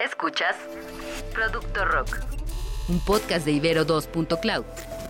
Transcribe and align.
Escuchas 0.00 0.56
Producto 1.34 1.84
Rock, 1.84 2.20
un 2.88 3.00
podcast 3.00 3.44
de 3.44 3.52
Ibero 3.52 3.86
2.cloud, 3.86 4.64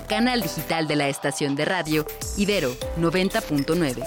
canal 0.09 0.43
digital 0.43 0.88
de 0.88 0.96
la 0.96 1.09
estación 1.09 1.54
de 1.54 1.64
radio 1.64 2.04
Ibero 2.37 2.74
90.9. 2.98 4.04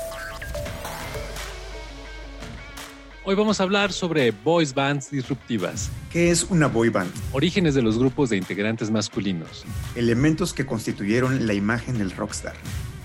Hoy 3.24 3.36
vamos 3.36 3.62
a 3.62 3.64
hablar 3.64 3.94
sobre 3.94 4.32
boys 4.32 4.74
bands 4.74 5.10
disruptivas. 5.10 5.90
¿Qué 6.12 6.32
es 6.32 6.44
una 6.44 6.68
boy 6.68 6.90
band? 6.90 7.14
Orígenes 7.32 7.76
de 7.76 7.82
los 7.82 7.98
grupos 7.98 8.30
de 8.30 8.36
integrantes 8.36 8.92
masculinos. 8.92 9.64
Elementos 9.96 10.54
que 10.54 10.66
constituyeron 10.66 11.48
la 11.48 11.54
imagen 11.54 11.98
del 11.98 12.12
rockstar. 12.12 12.56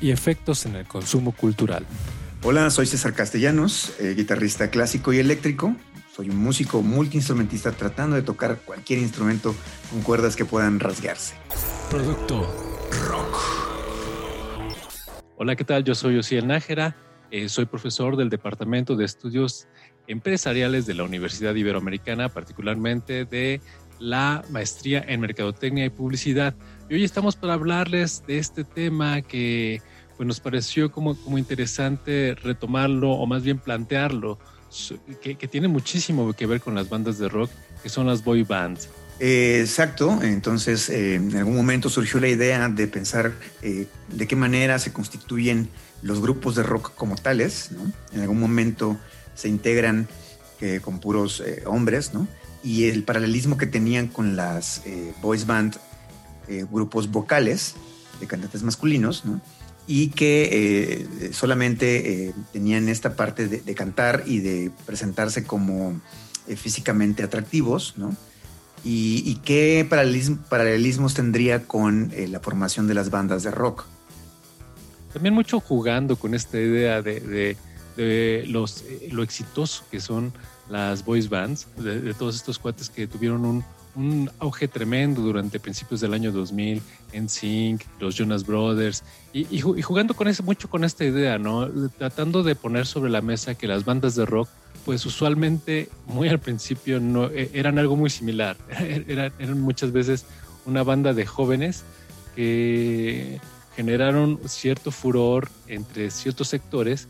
Y 0.00 0.10
efectos 0.10 0.66
en 0.66 0.74
el 0.74 0.86
consumo 0.88 1.30
cultural. 1.30 1.86
Hola, 2.42 2.70
soy 2.70 2.86
César 2.86 3.14
Castellanos, 3.14 3.92
eh, 3.98 4.14
guitarrista 4.16 4.70
clásico 4.70 5.12
y 5.12 5.18
eléctrico. 5.18 5.74
Soy 6.18 6.30
un 6.30 6.38
músico 6.38 6.82
multiinstrumentista 6.82 7.70
tratando 7.70 8.16
de 8.16 8.22
tocar 8.22 8.58
cualquier 8.62 8.98
instrumento 8.98 9.54
con 9.88 10.02
cuerdas 10.02 10.34
que 10.34 10.44
puedan 10.44 10.80
rasgarse. 10.80 11.36
Producto 11.88 12.42
Rock. 13.06 13.38
Hola, 15.36 15.54
¿qué 15.54 15.62
tal? 15.62 15.84
Yo 15.84 15.94
soy 15.94 16.18
Osiel 16.18 16.48
Nájera. 16.48 16.96
Eh, 17.30 17.48
soy 17.48 17.66
profesor 17.66 18.16
del 18.16 18.30
Departamento 18.30 18.96
de 18.96 19.04
Estudios 19.04 19.68
Empresariales 20.08 20.86
de 20.86 20.94
la 20.94 21.04
Universidad 21.04 21.54
Iberoamericana, 21.54 22.28
particularmente 22.28 23.24
de 23.24 23.60
la 24.00 24.42
maestría 24.50 25.04
en 25.06 25.20
Mercadotecnia 25.20 25.84
y 25.84 25.90
Publicidad. 25.90 26.56
Y 26.90 26.94
hoy 26.94 27.04
estamos 27.04 27.36
para 27.36 27.54
hablarles 27.54 28.24
de 28.26 28.38
este 28.38 28.64
tema 28.64 29.22
que 29.22 29.80
pues, 30.16 30.26
nos 30.26 30.40
pareció 30.40 30.90
como, 30.90 31.14
como 31.14 31.38
interesante 31.38 32.34
retomarlo 32.42 33.12
o 33.12 33.24
más 33.24 33.44
bien 33.44 33.60
plantearlo 33.60 34.40
que, 35.22 35.48
tiene 35.48 35.68
muchísimo 35.68 36.32
que 36.32 36.46
ver 36.46 36.60
con 36.60 36.74
las 36.74 36.88
bandas 36.88 37.18
de 37.18 37.28
rock, 37.28 37.50
que 37.82 37.88
son 37.88 38.06
las 38.06 38.22
boy 38.24 38.42
bands. 38.42 38.88
Eh, 39.20 39.60
exacto, 39.60 40.20
entonces 40.22 40.88
eh, 40.88 41.16
en 41.16 41.36
algún 41.36 41.56
momento 41.56 41.88
surgió 41.88 42.20
la 42.20 42.28
idea 42.28 42.68
de 42.68 42.86
pensar 42.86 43.32
eh, 43.62 43.86
de 44.08 44.26
qué 44.28 44.36
manera 44.36 44.78
se 44.78 44.92
constituyen 44.92 45.68
los 46.02 46.20
grupos 46.20 46.54
de 46.54 46.62
rock 46.62 46.94
como 46.94 47.16
tales, 47.16 47.70
En 48.12 48.20
algún 48.20 48.38
momento 48.38 48.96
se 49.34 49.48
integran 49.48 50.08
con 50.82 50.98
puros 50.98 51.40
hombres, 51.66 52.12
¿no? 52.14 52.26
Y 52.64 52.88
el 52.88 53.04
paralelismo 53.04 53.56
que 53.56 53.66
tenían 53.66 54.08
con 54.08 54.34
las 54.34 54.82
boys 55.22 55.46
band, 55.46 55.76
grupos 56.70 57.12
vocales 57.12 57.74
de 58.18 58.26
cantantes 58.26 58.64
masculinos, 58.64 59.24
¿no? 59.24 59.40
Y 59.90 60.08
que 60.08 60.50
eh, 60.52 61.32
solamente 61.32 62.26
eh, 62.26 62.34
tenían 62.52 62.90
esta 62.90 63.16
parte 63.16 63.48
de, 63.48 63.74
cantar 63.74 64.22
y 64.26 64.40
de 64.40 64.70
presentarse 64.84 65.44
como 65.44 65.98
eh, 66.46 66.56
físicamente 66.56 67.22
atractivos, 67.22 67.94
¿no? 67.96 68.14
Y, 68.84 69.34
qué 69.44 69.86
paralelismos 69.88 71.14
tendría 71.14 71.64
con 71.64 72.12
la 72.28 72.38
formación 72.38 72.86
de 72.86 72.94
las 72.94 73.10
bandas 73.10 73.42
de 73.42 73.50
rock. 73.50 73.84
También 75.12 75.34
mucho 75.34 75.58
jugando 75.58 76.16
con 76.16 76.32
esta 76.32 76.58
idea 76.58 77.02
de, 77.02 77.56
los, 78.46 78.84
lo 79.10 79.22
exitoso 79.24 79.84
que 79.90 80.00
son 80.00 80.32
las 80.70 81.04
boys 81.04 81.28
bands, 81.28 81.66
de 81.76 82.14
todos 82.14 82.36
estos 82.36 82.58
cuates 82.58 82.88
que 82.88 83.08
tuvieron 83.08 83.44
un, 83.44 83.64
un 83.94 84.30
auge 84.38 84.68
tremendo 84.68 85.20
durante 85.22 85.60
principios 85.60 86.00
del 86.00 86.14
año 86.14 86.32
2000, 86.32 86.82
en 87.12 87.28
Sync, 87.28 87.82
los 88.00 88.14
Jonas 88.14 88.46
Brothers, 88.46 89.02
y, 89.32 89.60
jugando 89.60 90.14
con 90.14 90.28
eso, 90.28 90.42
mucho 90.42 90.68
con 90.68 90.84
esta 90.84 91.04
idea, 91.04 91.38
¿no? 91.38 91.68
Tratando 91.98 92.42
de 92.42 92.54
poner 92.54 92.86
sobre 92.86 93.10
la 93.10 93.20
mesa 93.20 93.54
que 93.54 93.66
las 93.66 93.84
bandas 93.84 94.14
de 94.14 94.26
rock, 94.26 94.48
pues 94.84 95.04
usualmente, 95.06 95.88
muy 96.06 96.28
al 96.28 96.38
principio, 96.38 97.00
no, 97.00 97.26
e, 97.26 97.50
eran 97.52 97.78
algo 97.78 97.96
muy 97.96 98.10
similar. 98.10 98.56
eran, 99.08 99.32
eran 99.38 99.60
muchas 99.60 99.92
veces 99.92 100.24
una 100.66 100.82
banda 100.82 101.12
de 101.12 101.26
jóvenes 101.26 101.84
que 102.34 103.40
generaron 103.76 104.40
cierto 104.46 104.90
furor 104.90 105.48
entre 105.68 106.10
ciertos 106.10 106.48
sectores 106.48 107.06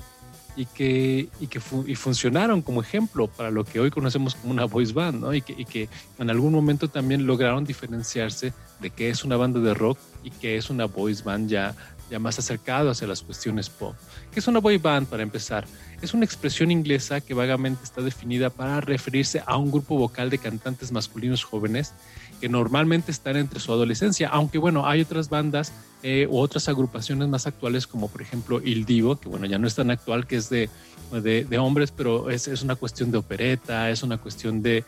y 0.58 0.66
que, 0.66 1.28
y 1.38 1.46
que 1.46 1.60
y 1.86 1.94
funcionaron 1.94 2.62
como 2.62 2.82
ejemplo 2.82 3.28
para 3.28 3.48
lo 3.52 3.64
que 3.64 3.78
hoy 3.78 3.90
conocemos 3.90 4.34
como 4.34 4.52
una 4.52 4.64
voice 4.64 4.92
band, 4.92 5.20
¿no? 5.20 5.32
Y 5.32 5.40
que, 5.40 5.54
y 5.56 5.64
que 5.64 5.88
en 6.18 6.30
algún 6.30 6.52
momento 6.52 6.88
también 6.88 7.28
lograron 7.28 7.64
diferenciarse 7.64 8.52
de 8.80 8.90
que 8.90 9.08
es 9.08 9.22
una 9.22 9.36
banda 9.36 9.60
de 9.60 9.72
rock 9.72 9.98
y 10.24 10.30
que 10.30 10.56
es 10.56 10.68
una 10.68 10.86
voice 10.86 11.22
band 11.22 11.48
ya, 11.48 11.76
ya 12.10 12.18
más 12.18 12.40
acercado 12.40 12.90
hacia 12.90 13.06
las 13.06 13.22
cuestiones 13.22 13.70
pop. 13.70 13.94
¿Qué 14.32 14.40
es 14.40 14.48
una 14.48 14.58
boy 14.58 14.78
band 14.78 15.06
para 15.06 15.22
empezar? 15.22 15.64
Es 16.02 16.12
una 16.12 16.24
expresión 16.24 16.72
inglesa 16.72 17.20
que 17.20 17.34
vagamente 17.34 17.84
está 17.84 18.02
definida 18.02 18.50
para 18.50 18.80
referirse 18.80 19.40
a 19.46 19.56
un 19.56 19.70
grupo 19.70 19.96
vocal 19.96 20.28
de 20.28 20.38
cantantes 20.38 20.90
masculinos 20.90 21.44
jóvenes 21.44 21.92
que 22.40 22.48
normalmente 22.48 23.10
están 23.10 23.36
entre 23.36 23.60
su 23.60 23.72
adolescencia, 23.72 24.28
aunque 24.28 24.58
bueno, 24.58 24.86
hay 24.86 25.00
otras 25.00 25.28
bandas 25.28 25.72
eh, 26.02 26.28
u 26.30 26.38
otras 26.38 26.68
agrupaciones 26.68 27.28
más 27.28 27.46
actuales 27.46 27.86
como 27.86 28.08
por 28.08 28.22
ejemplo 28.22 28.60
Il 28.64 28.84
Divo, 28.84 29.16
que 29.16 29.28
bueno, 29.28 29.46
ya 29.46 29.58
no 29.58 29.66
es 29.66 29.74
tan 29.74 29.90
actual, 29.90 30.26
que 30.26 30.36
es 30.36 30.48
de, 30.48 30.70
de, 31.10 31.58
hombres, 31.58 31.90
pero 31.90 32.30
es, 32.30 32.46
es, 32.48 32.62
una 32.62 32.76
cuestión 32.76 33.10
de 33.10 33.18
opereta, 33.18 33.90
es 33.90 34.02
una 34.02 34.18
cuestión 34.18 34.62
de, 34.62 34.84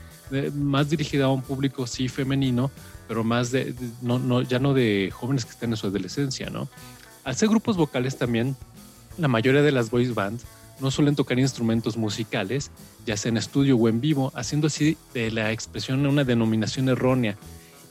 más 0.55 0.91
dirigida 0.91 1.25
a 1.25 1.29
un 1.29 1.43
público 1.43 1.87
sí 1.87 2.09
femenino, 2.09 2.71
pero 3.09 3.25
más 3.25 3.51
de, 3.51 3.75
no, 4.03 4.19
no, 4.19 4.43
ya 4.43 4.59
no 4.59 4.73
de 4.75 5.11
jóvenes 5.13 5.45
que 5.45 5.51
están 5.51 5.71
en 5.71 5.77
su 5.77 5.87
adolescencia, 5.89 6.49
¿no? 6.51 6.69
Al 7.25 7.35
ser 7.37 7.49
grupos 7.49 7.77
vocales 7.77 8.17
también, 8.17 8.57
la 9.19 9.29
mayoría 9.29 9.63
de 9.63 9.73
las 9.73 9.91
voice 9.91 10.13
bands 10.13 10.45
no 10.81 10.91
suelen 10.91 11.17
tocar 11.17 11.39
instrumentos 11.39 11.97
musicales, 11.97 12.71
ya 13.07 13.17
sea 13.17 13.31
en 13.31 13.37
estudio 13.37 13.77
o 13.77 13.89
en 13.89 14.01
vivo, 14.01 14.33
haciendo 14.35 14.69
así 14.69 14.97
de 15.15 15.31
la 15.31 15.53
expresión 15.53 16.07
una 16.07 16.25
denominación 16.25 16.89
errónea. 16.89 17.37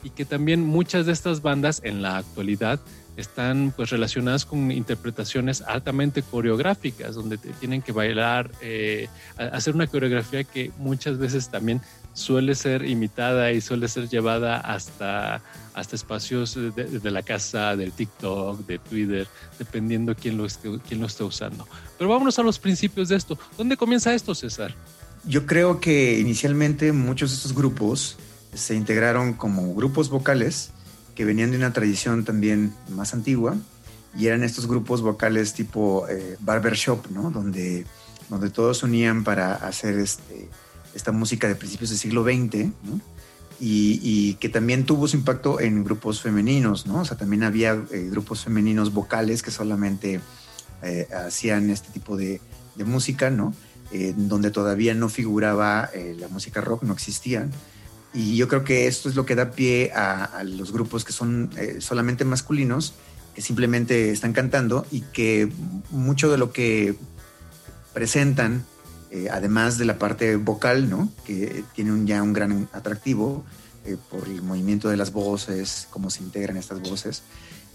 Y 0.02 0.10
que 0.10 0.24
también 0.24 0.64
muchas 0.64 1.06
de 1.06 1.12
estas 1.12 1.42
bandas 1.42 1.82
en 1.84 2.00
la 2.02 2.18
actualidad 2.18 2.80
están 3.16 3.72
pues 3.76 3.90
relacionadas 3.90 4.46
con 4.46 4.70
interpretaciones 4.72 5.62
altamente 5.62 6.22
coreográficas, 6.22 7.14
donde 7.14 7.38
tienen 7.38 7.82
que 7.82 7.92
bailar, 7.92 8.50
eh, 8.62 9.08
hacer 9.36 9.74
una 9.74 9.86
coreografía 9.86 10.44
que 10.44 10.72
muchas 10.78 11.18
veces 11.18 11.50
también 11.50 11.80
suele 12.12 12.54
ser 12.54 12.84
imitada 12.84 13.52
y 13.52 13.60
suele 13.60 13.88
ser 13.88 14.08
llevada 14.08 14.58
hasta, 14.58 15.42
hasta 15.74 15.96
espacios 15.96 16.54
de, 16.54 17.10
la 17.10 17.22
casa, 17.22 17.76
del 17.76 17.92
TikTok, 17.92 18.66
de 18.66 18.78
Twitter, 18.78 19.28
dependiendo 19.58 20.14
quién 20.14 20.36
lo, 20.36 20.46
esté, 20.46 20.70
quién 20.86 21.00
lo 21.00 21.06
esté 21.06 21.24
usando. 21.24 21.66
Pero 21.98 22.10
vámonos 22.10 22.38
a 22.38 22.42
los 22.42 22.58
principios 22.58 23.08
de 23.08 23.16
esto. 23.16 23.38
¿Dónde 23.56 23.76
comienza 23.76 24.14
esto, 24.14 24.34
César? 24.34 24.74
Yo 25.24 25.46
creo 25.46 25.80
que 25.80 26.18
inicialmente 26.18 26.92
muchos 26.92 27.30
de 27.30 27.36
estos 27.36 27.54
grupos 27.54 28.16
se 28.54 28.74
integraron 28.74 29.34
como 29.34 29.74
grupos 29.74 30.08
vocales 30.08 30.70
que 31.14 31.24
venían 31.24 31.50
de 31.50 31.56
una 31.56 31.72
tradición 31.72 32.24
también 32.24 32.74
más 32.88 33.14
antigua 33.14 33.56
y 34.16 34.26
eran 34.26 34.42
estos 34.42 34.66
grupos 34.66 35.02
vocales 35.02 35.54
tipo 35.54 36.06
eh, 36.08 36.36
barbershop, 36.40 37.06
¿no? 37.10 37.30
Donde, 37.30 37.84
donde 38.28 38.50
todos 38.50 38.82
unían 38.82 39.22
para 39.22 39.54
hacer 39.54 39.98
este, 39.98 40.48
esta 40.94 41.12
música 41.12 41.48
de 41.48 41.54
principios 41.54 41.90
del 41.90 41.98
siglo 41.98 42.24
XX. 42.24 42.70
Y, 43.62 44.34
que 44.40 44.48
también 44.48 44.86
tuvo 44.86 45.06
su 45.06 45.18
impacto 45.18 45.60
en 45.60 45.84
grupos 45.84 46.22
femeninos, 46.22 46.86
¿no? 46.86 47.00
O 47.00 47.04
sea, 47.04 47.18
también 47.18 47.42
había 47.42 47.72
eh, 47.90 48.08
grupos 48.10 48.44
femeninos 48.44 48.94
vocales 48.94 49.42
que 49.42 49.50
solamente 49.50 50.20
eh, 50.82 51.06
hacían 51.26 51.68
este 51.68 51.90
tipo 51.92 52.16
de, 52.16 52.40
música, 52.84 53.28
¿no? 53.28 53.54
donde 54.16 54.50
todavía 54.50 54.94
no 54.94 55.10
figuraba 55.10 55.90
la 56.18 56.28
música 56.28 56.62
rock, 56.62 56.84
no 56.84 56.94
existían. 56.94 57.50
Y 58.12 58.36
yo 58.36 58.48
creo 58.48 58.64
que 58.64 58.86
esto 58.86 59.08
es 59.08 59.14
lo 59.14 59.24
que 59.24 59.36
da 59.36 59.52
pie 59.52 59.92
a, 59.94 60.42
los 60.44 60.72
grupos 60.72 61.04
que 61.04 61.12
son 61.12 61.50
eh, 61.56 61.76
solamente 61.80 62.24
masculinos, 62.24 62.94
que 63.34 63.42
simplemente 63.42 64.10
están 64.10 64.32
cantando 64.32 64.84
y 64.90 65.02
que 65.02 65.48
mucho 65.90 66.30
de 66.30 66.38
lo 66.38 66.52
que 66.52 66.96
presentan, 67.94 68.64
eh, 69.10 69.28
además 69.30 69.78
de 69.78 69.84
la 69.84 69.98
parte 69.98 70.36
vocal, 70.36 70.88
¿no? 70.88 71.08
que 71.24 71.64
tiene 71.74 71.92
un, 71.92 72.06
ya 72.06 72.22
un 72.22 72.32
gran 72.32 72.68
atractivo 72.72 73.44
eh, 73.84 73.96
por 74.10 74.28
el 74.28 74.42
movimiento 74.42 74.88
de 74.88 74.96
las 74.96 75.12
voces, 75.12 75.88
cómo 75.90 76.10
se 76.10 76.22
integran 76.22 76.56
estas 76.56 76.80
voces, 76.80 77.22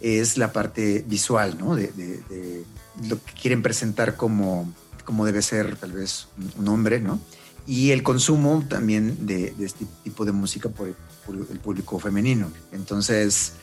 es 0.01 0.37
la 0.37 0.53
parte 0.53 1.03
visual, 1.07 1.57
¿no? 1.57 1.75
de, 1.75 1.87
de, 1.87 2.63
lo 3.09 3.21
que 3.23 3.33
quieren 3.33 3.61
presentar 3.61 4.15
como, 4.15 4.71
como 5.03 5.25
debe 5.25 5.41
ser 5.41 5.75
tal 5.75 5.91
vez 5.91 6.27
un 6.57 6.67
hombre, 6.67 6.99
¿no? 6.99 7.19
y 7.67 7.91
el 7.91 8.03
consumo 8.03 8.63
también 8.67 9.25
de, 9.25 9.53
este 9.59 9.85
tipo 10.03 10.25
de 10.25 10.31
música 10.31 10.69
por 10.69 10.87
el, 10.87 11.59
público 11.59 11.99
femenino. 11.99 12.51
Entonces, 12.71 13.53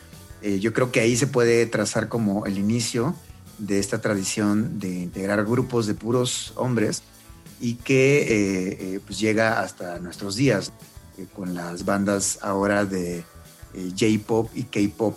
eh, 0.43 0.59
yo 0.59 0.73
creo 0.73 0.91
que 0.91 1.01
ahí 1.01 1.17
se 1.17 1.27
puede 1.27 1.65
trazar 1.67 2.09
como 2.09 2.47
el 2.47 2.59
inicio 2.59 3.15
de 3.59 3.79
esta 3.79 4.01
tradición 4.01 4.81
de 4.81 4.91
integrar 4.91 5.45
grupos 5.45 5.87
de 5.87 5.95
puros 5.95 6.53
hombres 6.57 7.03
y 7.63 7.75
que 7.77 8.23
eh, 8.23 8.79
eh, 8.81 9.01
pues 9.07 9.21
llega 9.21 9.61
hasta 9.61 10.01
nuestros 10.01 10.35
días 10.35 10.73
con 11.33 11.55
las 11.55 11.85
bandas 11.85 12.41
ahora 12.43 12.85
de 12.85 13.23
J-pop 13.73 14.51
y 14.55 14.65
K-pop. 14.65 15.17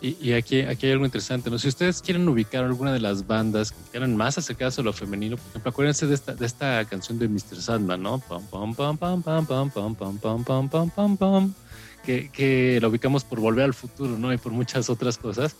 Y, 0.00 0.32
aquí, 0.32 0.60
aquí 0.60 0.84
hay 0.84 0.92
algo 0.92 1.06
interesante, 1.06 1.48
¿no? 1.48 1.58
Si 1.58 1.66
ustedes 1.66 2.02
quieren 2.02 2.28
ubicar 2.28 2.62
alguna 2.62 2.92
de 2.92 3.00
las 3.00 3.26
bandas 3.26 3.72
que 3.72 3.96
eran 3.96 4.14
más 4.14 4.36
acercadas 4.36 4.78
a 4.78 4.82
lo 4.82 4.92
femenino, 4.92 5.38
por 5.38 5.48
ejemplo, 5.48 5.70
acuérdense 5.70 6.06
de 6.06 6.14
esta, 6.14 6.34
de 6.34 6.44
esta 6.44 6.84
canción 6.84 7.18
de 7.18 7.26
Mr. 7.26 7.56
Sandman, 7.58 8.02
¿no? 8.02 8.18
Pam, 8.18 8.44
pam, 8.48 8.74
pam, 8.74 8.98
pam, 8.98 9.22
pam, 9.22 9.46
pam, 9.46 9.70
pam, 9.70 9.94
pam, 9.94 10.18
pam, 10.18 10.44
pam, 10.44 10.68
pam, 10.68 10.90
pam, 10.90 11.16
pam, 11.16 11.54
que, 12.04 12.28
que 12.30 12.78
la 12.82 12.88
ubicamos 12.88 13.24
por 13.24 13.40
Volver 13.40 13.64
al 13.64 13.72
Futuro, 13.72 14.18
¿no? 14.18 14.30
Y 14.30 14.36
por 14.36 14.52
muchas 14.52 14.90
otras 14.90 15.16
cosas. 15.16 15.56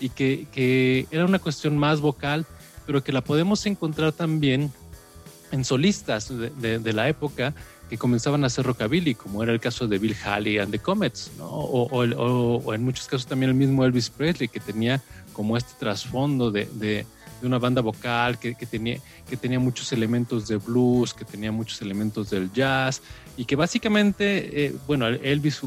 Y 0.00 0.08
que, 0.08 0.48
que 0.50 1.06
era 1.12 1.24
una 1.24 1.38
cuestión 1.38 1.78
más 1.78 2.00
vocal, 2.00 2.46
pero 2.86 3.04
que 3.04 3.12
la 3.12 3.20
podemos 3.22 3.64
encontrar 3.66 4.10
también 4.10 4.72
en 5.54 5.64
solistas 5.64 6.32
de, 6.36 6.92
la 6.92 7.08
época 7.08 7.54
que 7.88 7.96
comenzaban 7.96 8.42
a 8.42 8.48
hacer 8.48 8.66
rockabilly, 8.66 9.14
como 9.14 9.42
era 9.42 9.52
el 9.52 9.60
caso 9.60 9.86
de 9.86 9.98
Bill 9.98 10.16
Haley 10.24 10.58
and 10.58 10.72
the 10.72 10.80
Comets, 10.80 11.30
o, 11.40 12.74
en 12.74 12.82
muchos 12.82 13.06
casos 13.06 13.26
también 13.26 13.50
el 13.50 13.56
mismo 13.56 13.84
Elvis 13.84 14.10
Presley, 14.10 14.48
que 14.48 14.58
tenía 14.58 15.00
como 15.32 15.56
este 15.56 15.72
trasfondo 15.78 16.50
de, 16.50 17.06
una 17.42 17.58
banda 17.58 17.82
vocal 17.82 18.38
que, 18.38 18.54
que, 18.54 18.64
tenía, 18.64 18.98
que 19.28 19.36
tenía 19.36 19.60
muchos 19.60 19.92
elementos 19.92 20.48
de 20.48 20.56
blues, 20.56 21.12
que 21.12 21.26
tenía 21.26 21.52
muchos 21.52 21.80
elementos 21.82 22.30
del 22.30 22.50
jazz, 22.52 23.02
y 23.36 23.44
que 23.44 23.54
básicamente, 23.54 24.64
eh, 24.64 24.74
bueno, 24.86 25.06
Elvis 25.06 25.60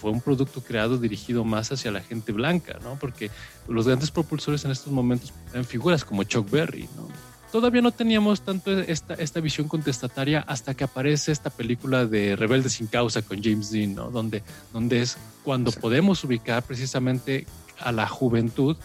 fue 0.00 0.10
un 0.10 0.20
producto 0.20 0.62
creado 0.62 0.98
dirigido 0.98 1.42
más 1.42 1.72
hacia 1.72 1.90
la 1.90 2.00
gente 2.00 2.32
blanca, 2.32 2.78
¿no? 2.82 2.96
porque 2.98 3.30
los 3.66 3.86
grandes 3.86 4.10
propulsores 4.10 4.64
en 4.66 4.70
estos 4.72 4.92
momentos 4.92 5.32
eran 5.52 5.64
figuras 5.64 6.04
como 6.04 6.22
Chuck 6.22 6.48
Berry, 6.50 6.88
¿no? 6.96 7.31
Todavía 7.52 7.82
no 7.82 7.92
teníamos 7.92 8.40
tanto 8.40 8.72
esta, 8.80 9.14
esta 9.14 9.40
visión 9.40 9.68
contestataria 9.68 10.40
hasta 10.40 10.74
que 10.74 10.84
aparece 10.84 11.30
esta 11.30 11.50
película 11.50 12.06
de 12.06 12.34
Rebelde 12.34 12.70
sin 12.70 12.86
causa 12.86 13.20
con 13.22 13.42
James 13.42 13.70
Dean, 13.70 13.94
¿no? 13.94 14.10
donde, 14.10 14.42
donde 14.72 15.02
es 15.02 15.18
cuando 15.44 15.70
podemos 15.70 16.24
ubicar 16.24 16.62
precisamente 16.62 17.46
a 17.78 17.92
la 17.92 18.08
juventud 18.08 18.76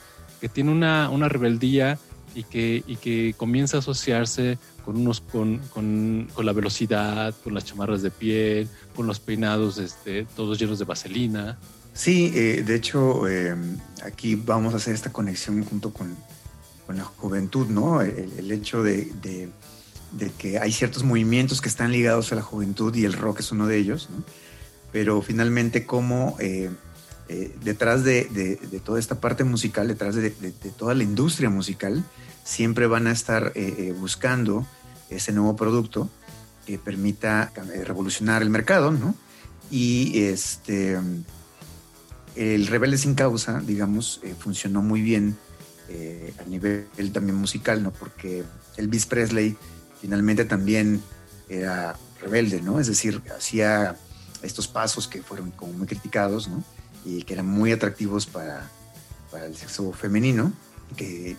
que 0.41 0.49
tiene 0.49 0.71
una, 0.71 1.09
una 1.09 1.29
rebeldía 1.29 1.97
y 2.35 2.43
que, 2.43 2.83
y 2.85 2.97
que 2.97 3.33
comienza 3.37 3.77
a 3.77 3.79
asociarse 3.79 4.59
con, 4.83 4.97
unos, 4.97 5.21
con, 5.21 5.59
con, 5.73 6.27
con, 6.33 6.45
la 6.45 6.51
velocidad, 6.51 7.33
con 7.43 7.53
las 7.53 7.65
chamarras 7.65 8.01
de 8.01 8.11
piel, 8.11 8.67
con 8.95 9.07
los 9.07 9.19
peinados 9.19 9.77
este, 9.77 10.25
todos 10.35 10.59
llenos 10.59 10.77
de 10.77 10.85
vaselina. 10.85 11.57
Sí, 11.93 12.31
eh, 12.35 12.63
de 12.63 12.75
hecho, 12.75 13.27
eh, 13.27 13.55
aquí 14.03 14.35
vamos 14.35 14.73
a 14.73 14.77
hacer 14.77 14.93
esta 14.93 15.11
conexión 15.11 15.63
junto 15.63 15.91
con 15.91 16.15
con 16.87 16.97
la 16.97 17.03
juventud, 17.03 17.67
¿no? 17.67 18.01
El, 18.01 18.49
hecho 18.49 18.81
de, 18.81 19.11
que 20.37 20.57
hay 20.57 20.71
ciertos 20.71 21.03
movimientos 21.03 21.59
que 21.59 21.67
están 21.67 21.91
ligados 21.91 22.31
a 22.31 22.35
la 22.35 22.41
juventud 22.41 22.95
y 22.95 23.03
el 23.03 23.11
rock 23.11 23.41
es 23.41 23.51
uno 23.51 23.67
de 23.67 23.77
ellos, 23.77 24.07
¿no? 24.09 24.23
Pero 24.93 25.21
finalmente 25.21 25.85
como 25.85 26.37
eh, 26.39 26.71
eh, 27.27 27.53
detrás 27.61 28.05
de, 28.05 28.57
toda 28.85 28.99
esta 28.99 29.19
parte 29.19 29.43
musical, 29.43 29.89
detrás 29.89 30.15
de, 30.15 30.31
toda 30.77 30.95
la 30.95 31.03
industria 31.03 31.49
musical, 31.49 32.05
siempre 32.45 32.87
van 32.87 33.07
a 33.07 33.11
estar 33.11 33.51
eh, 33.53 33.93
buscando 33.99 34.65
ese 35.09 35.33
nuevo 35.33 35.57
producto 35.57 36.09
que 36.65 36.77
permita 36.77 37.51
revolucionar 37.85 38.41
el 38.41 38.49
mercado, 38.49 38.91
¿no? 38.91 39.13
Y 39.69 40.23
este, 40.23 40.97
el 42.37 42.67
Rebelde 42.67 42.97
sin 42.97 43.13
causa, 43.13 43.59
digamos, 43.59 44.21
funcionó 44.39 44.81
muy 44.81 45.01
bien 45.01 45.37
eh, 45.89 46.33
a 46.39 46.43
nivel 46.43 46.87
también 47.13 47.35
musical, 47.35 47.81
¿no? 47.81 47.91
Porque 47.91 48.43
Elvis 48.75 49.05
Presley 49.05 49.57
finalmente 50.01 50.45
también 50.45 51.01
era 51.49 51.97
rebelde, 52.21 52.61
¿no? 52.61 52.79
Es 52.79 52.87
decir, 52.87 53.21
hacía 53.35 53.97
estos 54.41 54.67
pasos 54.67 55.07
que 55.07 55.21
fueron 55.21 55.51
como 55.51 55.73
muy 55.73 55.87
criticados, 55.87 56.47
¿no? 56.47 56.63
Y 57.05 57.23
que 57.23 57.33
eran 57.33 57.47
muy 57.47 57.71
atractivos 57.71 58.25
para, 58.25 58.69
para 59.31 59.45
el 59.45 59.55
sexo 59.55 59.91
femenino, 59.93 60.51
que, 60.95 61.37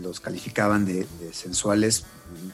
los 0.00 0.20
calificaban 0.20 0.84
de, 0.84 1.06
sensuales 1.32 2.04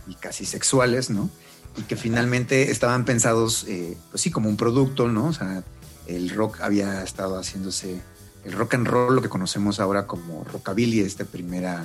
y 0.07 0.15
casi 0.15 0.45
sexuales, 0.45 1.11
¿no? 1.11 1.31
Y 1.77 1.83
que 1.83 1.97
finalmente 1.97 2.71
estaban 2.71 3.05
pensados, 3.05 3.65
eh, 3.67 3.97
pues 4.11 4.23
sí, 4.23 4.31
como 4.31 4.49
un 4.49 4.57
producto, 4.57 5.09
¿no? 5.09 5.27
O 5.27 5.33
sea, 5.33 5.65
el 6.07 6.31
rock 6.31 6.61
había 6.61 7.03
estado 7.03 7.39
haciéndose 7.39 8.01
el 8.45 8.53
rock 8.53 8.75
and 8.75 8.87
roll, 8.87 9.15
lo 9.15 9.23
que 9.23 9.29
conocemos 9.29 9.81
ahora 9.81 10.07
como 10.07 10.45
rockabilly, 10.45 11.01
esta 11.01 11.25
primera 11.25 11.85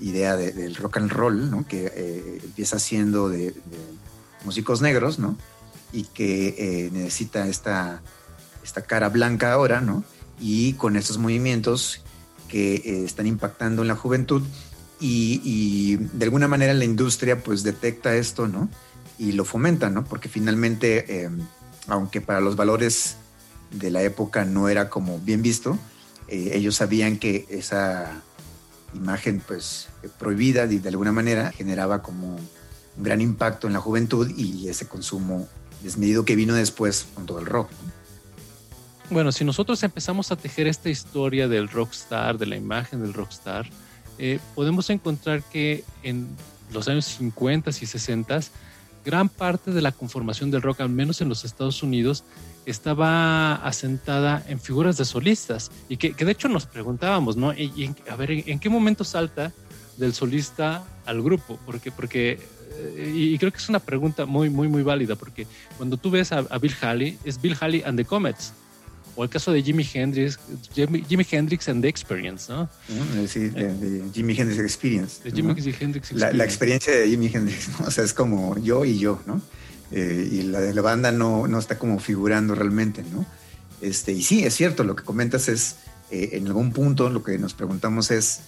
idea 0.00 0.36
del 0.36 0.74
rock 0.76 0.98
and 0.98 1.10
roll, 1.10 1.66
que 1.68 1.92
eh, 1.94 2.40
empieza 2.42 2.78
siendo 2.78 3.28
de, 3.28 3.54
músicos 4.44 4.80
negros, 4.80 5.18
¿no? 5.18 5.36
y 5.92 6.04
que 6.04 6.54
eh, 6.58 6.90
necesita 6.92 7.46
esta, 7.48 8.02
esta 8.62 8.82
cara 8.82 9.08
blanca 9.08 9.52
ahora, 9.52 9.80
¿no? 9.80 10.04
y 10.38 10.74
con 10.74 10.96
estos 10.96 11.18
movimientos 11.18 12.02
que 12.48 12.76
eh, 12.76 13.04
están 13.04 13.26
impactando 13.26 13.82
en 13.82 13.88
la 13.88 13.96
juventud 13.96 14.42
y, 15.00 15.40
y, 15.44 15.96
de 15.96 16.24
alguna 16.24 16.48
manera 16.48 16.74
la 16.74 16.84
industria 16.84 17.42
pues 17.42 17.62
detecta 17.62 18.14
esto, 18.14 18.48
¿no? 18.48 18.70
Y 19.18 19.32
lo 19.32 19.44
fomenta, 19.44 19.90
¿no? 19.90 20.04
Porque 20.04 20.30
finalmente, 20.30 21.28
aunque 21.86 22.22
para 22.22 22.40
los 22.40 22.56
valores 22.56 23.16
de 23.70 23.90
la 23.90 24.02
época 24.02 24.44
no 24.44 24.68
era 24.68 24.88
como 24.88 25.18
bien 25.18 25.42
visto. 25.42 25.78
Eh, 26.28 26.52
ellos 26.54 26.76
sabían 26.76 27.18
que 27.18 27.46
esa 27.48 28.22
imagen 28.94 29.42
pues 29.46 29.88
prohibida 30.18 30.66
de, 30.66 30.88
alguna 30.88 31.12
manera 31.12 31.52
generaba 31.52 32.02
como 32.02 32.36
un 32.36 33.04
gran 33.04 33.20
impacto 33.20 33.66
en 33.66 33.74
la 33.74 33.80
juventud 33.80 34.30
y 34.36 34.68
ese 34.68 34.88
consumo 34.88 35.46
desmedido 35.82 36.24
que 36.24 36.36
vino 36.36 36.54
después 36.54 37.06
con 37.14 37.26
todo 37.26 37.38
el 37.38 37.46
rock. 37.46 37.68
Bueno, 39.10 39.30
si 39.30 39.44
nosotros 39.44 39.82
empezamos 39.82 40.32
a 40.32 40.36
tejer 40.36 40.66
esta 40.66 40.88
historia 40.88 41.46
del 41.46 41.68
rockstar, 41.68 42.38
de 42.38 42.46
la 42.46 42.56
imagen 42.56 43.02
del 43.02 43.14
rockstar, 43.14 43.68
eh, 44.18 44.40
podemos 44.54 44.90
encontrar 44.90 45.42
que 45.42 45.84
en 46.02 46.26
los 46.72 46.88
años 46.88 47.04
50 47.04 47.70
y 47.70 47.86
60 47.86 48.40
gran 49.04 49.28
parte 49.28 49.70
de 49.70 49.80
la 49.80 49.92
conformación 49.92 50.50
del 50.50 50.62
rock, 50.62 50.80
al 50.80 50.88
menos 50.88 51.20
en 51.20 51.28
los 51.28 51.44
Estados 51.44 51.82
Unidos, 51.84 52.24
estaba 52.66 53.54
asentada 53.54 54.44
en 54.48 54.60
figuras 54.60 54.96
de 54.96 55.04
solistas 55.04 55.70
y 55.88 55.96
que, 55.96 56.12
de 56.12 56.32
hecho 56.32 56.48
nos 56.48 56.66
preguntábamos, 56.66 57.36
¿no? 57.36 57.54
Y, 57.54 57.94
a 58.10 58.16
ver, 58.16 58.32
¿en, 58.32 58.58
qué 58.58 58.68
momento 58.68 59.04
salta 59.04 59.52
del 59.96 60.12
solista 60.12 60.84
al 61.06 61.22
grupo? 61.22 61.58
Porque, 61.64 61.92
porque 61.92 62.40
eh, 62.78 63.12
y 63.14 63.38
creo 63.38 63.52
que 63.52 63.58
es 63.58 63.68
una 63.68 63.78
pregunta 63.78 64.26
muy, 64.26 64.50
muy, 64.50 64.68
muy 64.68 64.82
válida, 64.82 65.14
porque 65.14 65.46
cuando 65.76 65.96
tú 65.96 66.10
ves 66.10 66.32
a, 66.32 66.42
Bill 66.58 66.74
Haley, 66.80 67.18
es 67.24 67.40
Bill 67.40 67.56
Haley 67.58 67.82
and 67.86 67.96
the 67.96 68.04
Comets, 68.04 68.52
o 69.14 69.22
el 69.22 69.30
caso 69.30 69.52
de 69.52 69.62
Jimi 69.62 69.86
Hendrix, 69.94 70.38
Jimi, 70.74 71.26
Hendrix 71.30 71.68
and 71.68 71.80
the 71.80 71.88
Experience, 71.88 72.52
¿no? 72.52 72.64
Mm, 72.88 73.26
sí, 73.26 73.48
de, 73.48 74.02
Jimi 74.12 74.36
Hendrix 74.36 74.60
Experience. 74.60 75.22
De 75.22 75.30
Jimi 75.30 75.52
Hendrix 75.52 75.66
Experience. 75.68 76.14
La, 76.14 76.32
la, 76.32 76.44
experiencia 76.44 76.94
de 76.94 77.08
Jimi 77.08 77.30
Hendrix, 77.32 77.68
¿no? 77.80 77.86
O 77.86 77.90
sea, 77.90 78.04
es 78.04 78.12
como 78.12 78.58
yo 78.58 78.84
y 78.84 78.98
yo, 78.98 79.22
¿no? 79.24 79.40
Eh, 79.92 80.28
y 80.32 80.42
la 80.42 80.60
de 80.60 80.74
la 80.74 80.82
banda 80.82 81.12
no, 81.12 81.46
no 81.46 81.58
está 81.58 81.78
como 81.78 81.98
figurando 81.98 82.54
realmente, 82.54 83.04
¿no? 83.04 83.24
Este, 83.80 84.12
y 84.12 84.22
sí, 84.22 84.44
es 84.44 84.54
cierto, 84.54 84.84
lo 84.84 84.96
que 84.96 85.04
comentas 85.04 85.48
es, 85.48 85.76
eh, 86.10 86.30
en 86.32 86.46
algún 86.46 86.72
punto 86.72 87.10
lo 87.10 87.22
que 87.22 87.38
nos 87.38 87.54
preguntamos 87.54 88.10
es, 88.10 88.40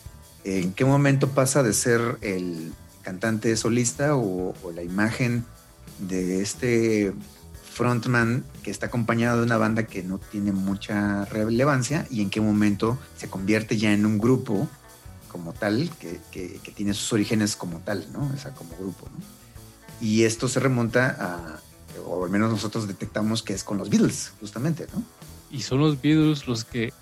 ¿en 0.44 0.72
qué 0.72 0.84
momento 0.84 1.28
pasa 1.28 1.62
de 1.62 1.72
ser 1.72 2.18
el 2.22 2.72
cantante 3.02 3.56
solista 3.56 4.16
o, 4.16 4.54
la 4.74 4.82
imagen 4.82 5.44
de 5.98 6.42
este 6.42 7.12
frontman 7.72 8.44
que 8.62 8.70
está 8.70 8.86
acompañado 8.86 9.38
de 9.38 9.44
una 9.44 9.56
banda 9.56 9.84
que 9.84 10.02
no 10.02 10.18
tiene 10.18 10.52
mucha 10.52 11.24
relevancia 11.26 12.06
y 12.10 12.22
en 12.22 12.30
qué 12.30 12.40
momento 12.40 12.98
se 13.16 13.28
convierte 13.28 13.76
ya 13.76 13.92
en 13.92 14.04
un 14.04 14.18
grupo 14.18 14.68
como 15.30 15.52
tal, 15.52 15.90
que, 16.00 16.18
que, 16.32 16.58
que 16.62 16.72
tiene 16.72 16.94
sus 16.94 17.12
orígenes 17.12 17.54
como 17.54 17.78
tal, 17.80 18.06
¿no? 18.12 18.30
O 18.34 18.38
sea, 18.38 18.52
como 18.54 18.76
grupo, 18.76 19.06
¿no? 19.16 19.24
Y 20.00 20.24
esto 20.24 20.48
se 20.48 20.60
remonta 20.60 21.16
a, 21.18 21.60
o 22.06 22.24
al 22.24 22.30
menos 22.30 22.50
nosotros 22.50 22.86
detectamos 22.86 23.42
que 23.42 23.52
es 23.52 23.64
con 23.64 23.78
los 23.78 23.90
Beatles, 23.90 24.32
justamente, 24.40 24.86
¿no? 24.94 25.02
Y 25.50 25.62
son 25.62 25.80
los 25.80 26.00
Beatles 26.00 26.46
los 26.46 26.64
que 26.64 26.92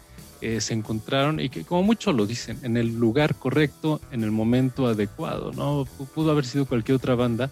eh, 0.41 0.61
se 0.61 0.75
encontraron 0.75 1.41
y 1.41 1.49
que 1.49 1.65
como 1.65 1.83
muchos 1.83 2.15
lo 2.15 2.27
dicen, 2.27 2.59
en 2.63 2.77
el 2.77 2.95
lugar 2.95 3.35
correcto, 3.35 4.01
en 4.13 4.23
el 4.23 4.31
momento 4.31 4.87
adecuado, 4.87 5.53
¿no? 5.53 5.87
Pudo 6.15 6.31
haber 6.31 6.47
sido 6.47 6.67
cualquier 6.67 6.97
otra 6.97 7.15
banda, 7.15 7.51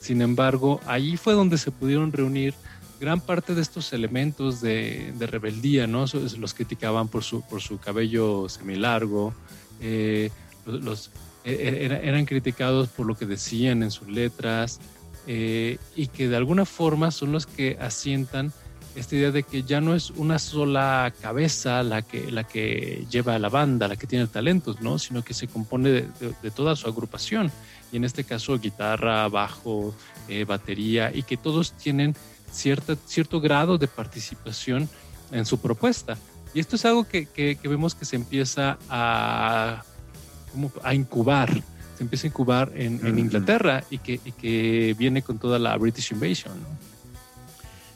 sin 0.00 0.20
embargo, 0.20 0.80
ahí 0.86 1.16
fue 1.16 1.34
donde 1.34 1.58
se 1.58 1.70
pudieron 1.70 2.10
reunir 2.10 2.54
gran 2.98 3.20
parte 3.20 3.54
de 3.54 3.62
estos 3.62 3.92
elementos 3.92 4.60
de, 4.60 5.12
de 5.18 5.26
rebeldía, 5.26 5.86
¿no? 5.86 6.06
Los 6.38 6.54
criticaban 6.54 7.08
por 7.08 7.22
su, 7.22 7.42
por 7.42 7.60
su 7.60 7.78
cabello 7.78 8.48
semilargo, 8.48 9.34
eh, 9.80 10.30
los, 10.66 11.10
eh, 11.44 11.88
eh, 11.90 12.00
eran 12.04 12.24
criticados 12.24 12.88
por 12.88 13.06
lo 13.06 13.16
que 13.16 13.26
decían 13.26 13.82
en 13.82 13.90
sus 13.90 14.08
letras 14.08 14.78
eh, 15.26 15.78
y 15.96 16.06
que 16.06 16.28
de 16.28 16.36
alguna 16.36 16.64
forma 16.64 17.10
son 17.10 17.32
los 17.32 17.46
que 17.46 17.76
asientan 17.80 18.52
esta 18.94 19.16
idea 19.16 19.30
de 19.30 19.42
que 19.42 19.62
ya 19.62 19.80
no 19.80 19.94
es 19.94 20.10
una 20.10 20.38
sola 20.38 21.12
cabeza 21.20 21.82
la 21.82 22.02
que, 22.02 22.30
la 22.30 22.44
que 22.44 23.06
lleva 23.10 23.34
a 23.34 23.38
la 23.38 23.48
banda, 23.48 23.88
la 23.88 23.96
que 23.96 24.06
tiene 24.06 24.26
talentos, 24.26 24.80
¿no? 24.82 24.98
sino 24.98 25.24
que 25.24 25.34
se 25.34 25.48
compone 25.48 25.90
de, 25.90 26.50
toda 26.54 26.76
su 26.76 26.86
agrupación 26.86 27.50
y 27.90 27.96
en 27.96 28.04
este 28.04 28.22
caso 28.22 28.58
guitarra, 28.58 29.28
bajo, 29.28 29.94
batería 30.46 31.10
y 31.12 31.22
que 31.24 31.36
todos 31.36 31.72
tienen 31.72 32.14
cierta, 32.50 32.96
cierto 33.06 33.40
grado 33.40 33.78
de 33.78 33.88
participación 33.88 34.88
en 35.30 35.46
su 35.46 35.58
propuesta. 35.58 36.16
Y 36.54 36.60
esto 36.60 36.76
es 36.76 36.84
algo 36.84 37.04
que, 37.04 37.26
que, 37.26 37.58
vemos 37.64 37.94
que 37.94 38.04
se 38.04 38.16
empieza 38.16 38.78
a, 38.88 39.82
a 40.82 40.94
incubar, 40.94 41.50
se 41.96 42.02
empieza 42.02 42.26
a 42.26 42.28
incubar 42.28 42.72
en, 42.74 43.04
en 43.06 43.18
Inglaterra 43.18 43.84
y 43.90 43.98
que, 43.98 44.20
y 44.24 44.32
que, 44.32 44.94
viene 44.98 45.22
con 45.22 45.38
toda 45.38 45.58
la 45.58 45.76
British 45.76 46.12
Invasion. 46.12 46.54
¿no? 46.60 46.92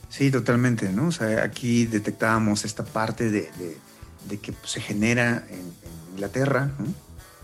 Sí, 0.09 0.31
totalmente, 0.31 0.91
¿no? 0.91 1.07
O 1.07 1.11
sea, 1.11 1.43
aquí 1.43 1.85
detectábamos 1.85 2.65
esta 2.65 2.83
parte 2.83 3.29
de, 3.29 3.51
de, 4.27 4.37
que 4.39 4.51
pues, 4.51 4.71
se 4.71 4.81
genera 4.81 5.45
en, 5.49 5.87
Inglaterra 6.13 6.71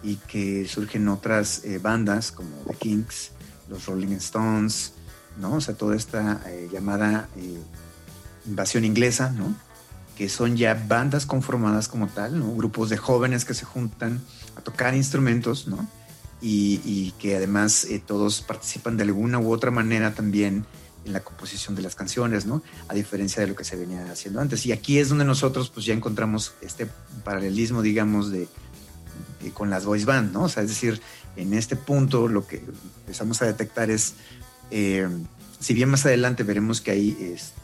y 0.01 0.15
que 0.15 0.67
surgen 0.67 1.08
otras 1.08 1.63
eh, 1.63 1.77
bandas 1.77 2.32
como 2.32 2.50
The 2.67 2.74
Kings, 2.74 3.29
los 3.70 3.86
Rolling 3.86 4.13
Stones, 4.13 4.93
¿no? 5.39 5.53
O 5.53 5.62
sea, 5.62 5.75
toda 5.75 5.96
esta 5.96 6.41
eh, 6.48 6.70
llamada 6.72 7.29
eh, 7.38 7.60
invasión 8.48 8.84
inglesa, 8.84 9.29
¿no? 9.29 9.55
Que 10.17 10.29
son 10.29 10.58
ya 10.58 10.74
bandas 10.88 11.25
conformadas 11.25 11.88
como 11.88 12.08
tal, 12.08 12.39
¿no? 12.39 12.53
Grupos 12.55 12.89
de 12.89 12.98
jóvenes 12.98 13.46
que 13.46 13.53
se 13.53 13.65
juntan 13.65 14.22
a 14.55 14.62
tocar 14.62 14.96
instrumentos, 14.96 15.67
¿no? 15.67 15.88
Y, 16.41 16.82
y 16.84 17.13
que 17.20 17.36
además 17.38 17.88
todos 18.05 18.41
participan 18.41 18.98
de 18.98 19.03
alguna 19.03 19.39
u 19.39 19.51
otra 19.51 19.72
manera 19.72 20.13
también 20.13 20.65
en 21.05 21.13
la 21.13 21.22
composición 21.22 21.75
de 21.75 21.82
las 21.82 21.96
canciones, 21.96 22.46
¿no? 22.46 22.62
A 22.88 22.93
diferencia 22.93 23.41
de 23.41 23.48
lo 23.48 23.55
que 23.55 23.63
se 23.63 23.75
venía 23.75 24.10
haciendo 24.12 24.41
antes. 24.41 24.65
Y 24.65 24.72
aquí 24.72 25.00
es 25.00 25.10
donde 25.10 25.25
nosotros 25.25 25.70
pues 25.70 25.86
ya 25.86 25.93
encontramos 25.93 26.53
este 26.62 26.88
paralelismo, 27.24 27.82
digamos, 27.82 28.32
de, 28.32 28.48
con 29.53 29.70
las 29.70 29.86
voice 29.86 30.05
band, 30.05 30.32
¿no? 30.32 30.43
O 30.43 30.50
sea, 30.50 30.63
es 30.63 30.70
decir, 30.70 31.01
en 31.36 31.53
este 31.53 31.75
punto 31.75 32.27
lo 32.27 32.48
que 32.48 32.63
empezamos 33.01 33.41
a 33.41 33.46
detectar 33.46 33.89
es, 33.89 34.13
eh, 34.72 35.08
si 35.60 35.74
bien 35.74 35.89
más 35.89 36.05
adelante 36.05 36.43
veremos 36.43 36.82
que 36.82 36.91
hay 36.91 37.17
este, 37.20 37.60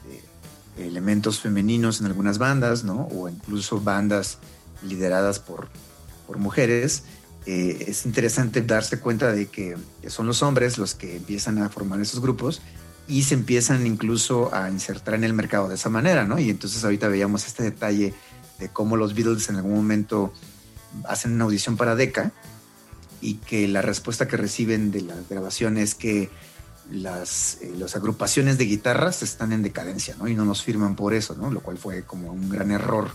elementos 0.87 1.39
femeninos 1.39 1.99
en 1.99 2.07
algunas 2.07 2.37
bandas, 2.37 2.83
¿no? 2.83 3.07
O 3.11 3.29
incluso 3.29 3.79
bandas 3.81 4.37
lideradas 4.83 5.39
por, 5.39 5.67
por 6.27 6.37
mujeres, 6.37 7.03
eh, 7.45 7.85
es 7.87 8.05
interesante 8.05 8.61
darse 8.61 8.99
cuenta 8.99 9.31
de 9.31 9.47
que 9.47 9.75
son 10.07 10.27
los 10.27 10.43
hombres 10.43 10.77
los 10.77 10.93
que 10.95 11.15
empiezan 11.15 11.57
a 11.59 11.69
formar 11.69 11.99
esos 11.99 12.21
grupos 12.21 12.61
y 13.07 13.23
se 13.23 13.33
empiezan 13.33 13.87
incluso 13.87 14.53
a 14.53 14.69
insertar 14.69 15.15
en 15.15 15.23
el 15.23 15.33
mercado 15.33 15.67
de 15.67 15.75
esa 15.75 15.89
manera, 15.89 16.25
¿no? 16.25 16.37
Y 16.37 16.49
entonces 16.49 16.83
ahorita 16.83 17.07
veíamos 17.07 17.47
este 17.47 17.63
detalle 17.63 18.13
de 18.59 18.69
cómo 18.69 18.97
los 18.97 19.15
Beatles 19.15 19.49
en 19.49 19.55
algún 19.55 19.73
momento 19.73 20.31
hacen 21.07 21.33
una 21.33 21.45
audición 21.45 21.75
para 21.75 21.95
Decca 21.95 22.31
y 23.21 23.35
que 23.35 23.67
la 23.67 23.81
respuesta 23.81 24.27
que 24.27 24.37
reciben 24.37 24.91
de 24.91 25.01
la 25.01 25.15
grabación 25.29 25.77
es 25.77 25.95
que 25.95 26.29
las, 26.91 27.57
eh, 27.61 27.73
agrupaciones 27.95 28.57
de 28.57 28.65
guitarras 28.65 29.23
están 29.23 29.51
en 29.51 29.63
decadencia, 29.63 30.15
¿no? 30.17 30.27
Y 30.27 30.35
no 30.35 30.45
nos 30.45 30.63
firman 30.63 30.95
por 30.95 31.13
eso, 31.13 31.35
¿no? 31.35 31.51
Lo 31.51 31.61
cual 31.61 31.77
fue 31.77 32.03
como 32.03 32.31
un 32.31 32.49
gran 32.49 32.71
error 32.71 33.11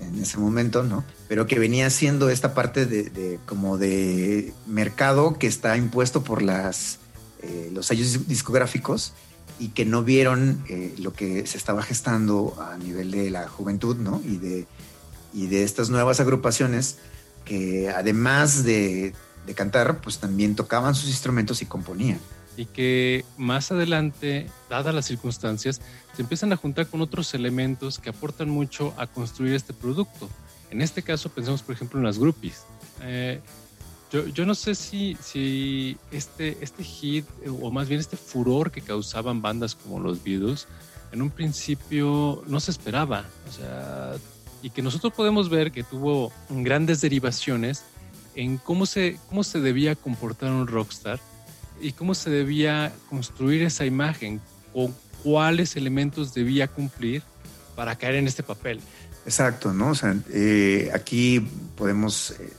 en 0.00 0.20
ese 0.20 0.38
momento, 0.38 0.82
¿no? 0.82 1.04
Pero 1.28 1.46
que 1.46 1.58
venía 1.58 1.90
siendo 1.90 2.30
esta 2.30 2.54
parte 2.54 2.86
de, 2.86 3.40
como 3.46 3.78
de 3.78 4.52
mercado 4.66 5.38
que 5.38 5.46
está 5.46 5.76
impuesto 5.76 6.22
por 6.22 6.42
las, 6.42 6.98
eh, 7.42 7.70
los 7.72 7.86
sellos 7.86 8.28
discográficos 8.28 9.12
y 9.58 9.68
que 9.68 9.84
no 9.84 10.04
vieron 10.04 10.64
eh, 10.68 10.94
lo 10.98 11.12
que 11.12 11.46
se 11.46 11.58
estaba 11.58 11.82
gestando 11.82 12.56
a 12.60 12.76
nivel 12.78 13.10
de 13.10 13.30
la 13.30 13.48
juventud, 13.48 13.96
¿no? 13.96 14.22
Y 14.24 14.36
de, 14.36 14.66
y 15.34 15.48
de 15.48 15.64
estas 15.64 15.90
nuevas 15.90 16.20
agrupaciones 16.20 16.98
que 17.44 17.90
además 17.90 18.62
de, 18.62 19.14
de 19.46 19.54
cantar, 19.54 20.00
pues 20.00 20.18
también 20.18 20.54
tocaban 20.54 20.94
sus 20.94 21.08
instrumentos 21.08 21.60
y 21.62 21.66
componían. 21.66 22.20
Y 22.58 22.66
que 22.66 23.24
más 23.38 23.72
adelante, 23.72 24.50
dadas 24.68 24.94
las 24.94 25.06
circunstancias, 25.06 25.80
se 26.14 26.22
empiezan 26.22 26.52
a 26.52 26.56
juntar 26.56 26.88
con 26.88 27.00
otros 27.00 27.32
elementos 27.32 27.98
que 27.98 28.10
aportan 28.10 28.50
mucho 28.50 28.92
a 28.98 29.06
construir 29.06 29.54
este 29.54 29.72
producto. 29.72 30.28
En 30.70 30.82
este 30.82 31.02
caso, 31.02 31.30
pensemos, 31.30 31.62
por 31.62 31.76
ejemplo, 31.76 32.00
en 32.00 32.04
las 32.04 32.18
groupies. 32.18 32.64
Eh, 33.02 33.40
yo, 34.10 34.26
yo 34.26 34.44
no 34.44 34.56
sé 34.56 34.74
si, 34.74 35.16
si 35.22 35.96
este, 36.10 36.58
este 36.60 36.82
hit, 36.82 37.24
o 37.62 37.70
más 37.70 37.88
bien 37.88 38.00
este 38.00 38.16
furor 38.16 38.72
que 38.72 38.80
causaban 38.80 39.40
bandas 39.40 39.76
como 39.76 40.00
los 40.00 40.22
Beatles, 40.22 40.66
en 41.12 41.22
un 41.22 41.30
principio 41.30 42.42
no 42.48 42.58
se 42.58 42.72
esperaba. 42.72 43.24
O 43.48 43.52
sea, 43.52 44.14
y 44.62 44.70
que 44.70 44.82
nosotros 44.82 45.12
podemos 45.12 45.48
ver 45.48 45.70
que 45.70 45.84
tuvo 45.84 46.32
grandes 46.50 47.00
derivaciones 47.00 47.84
en 48.34 48.58
cómo 48.58 48.86
se, 48.86 49.18
cómo 49.28 49.44
se 49.44 49.60
debía 49.60 49.94
comportar 49.94 50.50
un 50.50 50.66
rockstar 50.66 51.20
y 51.80 51.92
cómo 51.92 52.14
se 52.14 52.30
debía 52.30 52.92
construir 53.08 53.62
esa 53.62 53.84
imagen 53.84 54.40
o 54.74 54.90
cuáles 55.22 55.76
elementos 55.76 56.34
debía 56.34 56.68
cumplir 56.68 57.22
para 57.76 57.96
caer 57.96 58.16
en 58.16 58.26
este 58.26 58.42
papel. 58.42 58.80
Exacto, 59.24 59.72
¿no? 59.72 59.90
O 59.90 59.94
sea, 59.94 60.16
eh, 60.30 60.90
aquí 60.94 61.46
podemos 61.76 62.32
eh, 62.32 62.52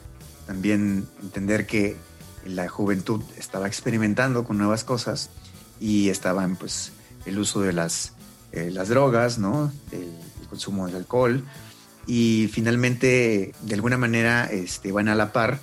también 0.46 1.08
entender 1.22 1.66
que 1.66 1.96
la 2.46 2.68
juventud 2.68 3.22
estaba 3.38 3.68
experimentando 3.68 4.44
con 4.44 4.58
nuevas 4.58 4.84
cosas 4.84 5.30
y 5.80 6.10
estaban 6.10 6.56
pues 6.56 6.92
el 7.26 7.40
uso 7.40 7.62
de 7.62 7.74
las, 7.74 8.14
eh, 8.52 8.70
las 8.72 8.90
drogas, 8.90 9.38
¿no? 9.38 9.72
El, 9.92 10.10
consumo 10.50 10.88
del 10.88 10.96
alcohol 10.96 11.44
y 12.08 12.50
finalmente 12.52 13.54
de 13.62 13.76
alguna 13.76 14.00
manera 14.00 14.46
este, 14.46 14.92
van 14.92 15.08
a 15.08 15.14
la 15.14 15.32
par, 15.32 15.60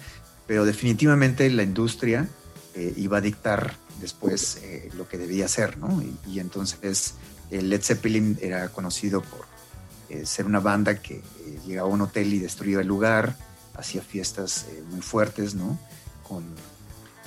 pero 0.47 0.65
definitivamente 0.65 1.51
la 1.51 1.65
industria 1.65 2.29
eh, 2.77 2.93
iba 2.97 3.19
a 3.19 3.21
dictar 3.21 3.75
después 4.01 4.59
eh, 4.63 4.91
lo 4.95 5.09
que 5.09 5.19
debía 5.19 5.49
ser, 5.49 5.79
¿no? 5.79 6.03
Y, 6.29 6.39
entonces 6.39 7.15
Led 7.51 7.83
Zeppelin 7.83 8.39
era 8.41 8.69
conocido 8.69 9.23
por 9.23 9.47
ser 10.25 10.47
una 10.47 10.61
banda 10.61 11.01
que 11.01 11.21
llegaba 11.67 11.89
a 11.89 11.93
un 11.93 12.01
hotel 12.01 12.33
y 12.33 12.39
destruía 12.39 12.81
el 12.81 12.87
lugar, 12.87 13.37
hacía 13.77 14.03
fiestas 14.03 14.67
eh, 14.71 14.83
muy 14.91 15.01
fuertes, 15.01 15.55
¿no? 15.55 15.79
Con 16.23 16.45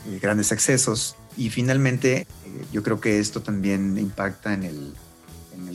eh, 0.07 0.19
grandes 0.21 0.51
excesos. 0.51 1.15
Y 1.37 1.49
finalmente, 1.49 2.21
eh, 2.21 2.27
yo 2.71 2.83
creo 2.83 2.99
que 2.99 3.19
esto 3.19 3.41
también 3.41 3.97
impacta 3.97 4.53
en 4.53 4.63
el, 4.63 4.93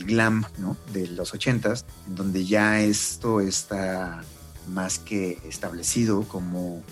glam, 0.05 0.45
¿no? 0.59 0.77
De 0.93 1.07
los 1.07 1.33
ochentas, 1.33 1.83
en 2.05 2.15
donde 2.15 2.45
ya 2.45 2.79
esto 2.81 3.41
está 3.41 4.23
más 4.67 4.99
que 4.99 5.39
establecido 5.47 6.27
como 6.27 6.83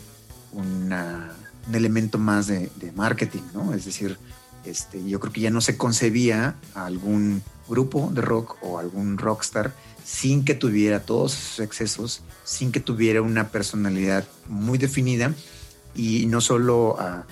una, 0.52 1.32
un 1.68 1.76
elemento 1.76 2.18
más 2.18 2.48
de, 2.48 2.70
marketing, 2.96 3.42
¿no? 3.54 3.74
Es 3.74 3.86
decir, 3.86 4.18
este, 4.66 5.04
yo 5.08 5.20
creo 5.20 5.34
que 5.34 5.42
ya 5.42 5.50
no 5.50 5.62
se 5.62 5.78
concebía 5.78 6.56
algún 6.74 7.42
grupo 7.68 8.10
de 8.14 8.22
rock 8.22 8.58
o 8.62 8.80
algún 8.80 9.18
rockstar 9.18 9.74
sin 10.04 10.44
que 10.44 10.54
tuviera 10.54 11.02
todos 11.02 11.34
esos 11.34 11.60
excesos, 11.60 12.22
sin 12.44 12.72
que 12.72 12.80
tuviera 12.80 13.22
una 13.22 13.50
personalidad 13.50 14.26
muy 14.48 14.78
definida 14.78 15.34
y 15.96 16.26
no 16.26 16.42
solo 16.42 16.98
a, 17.00 17.26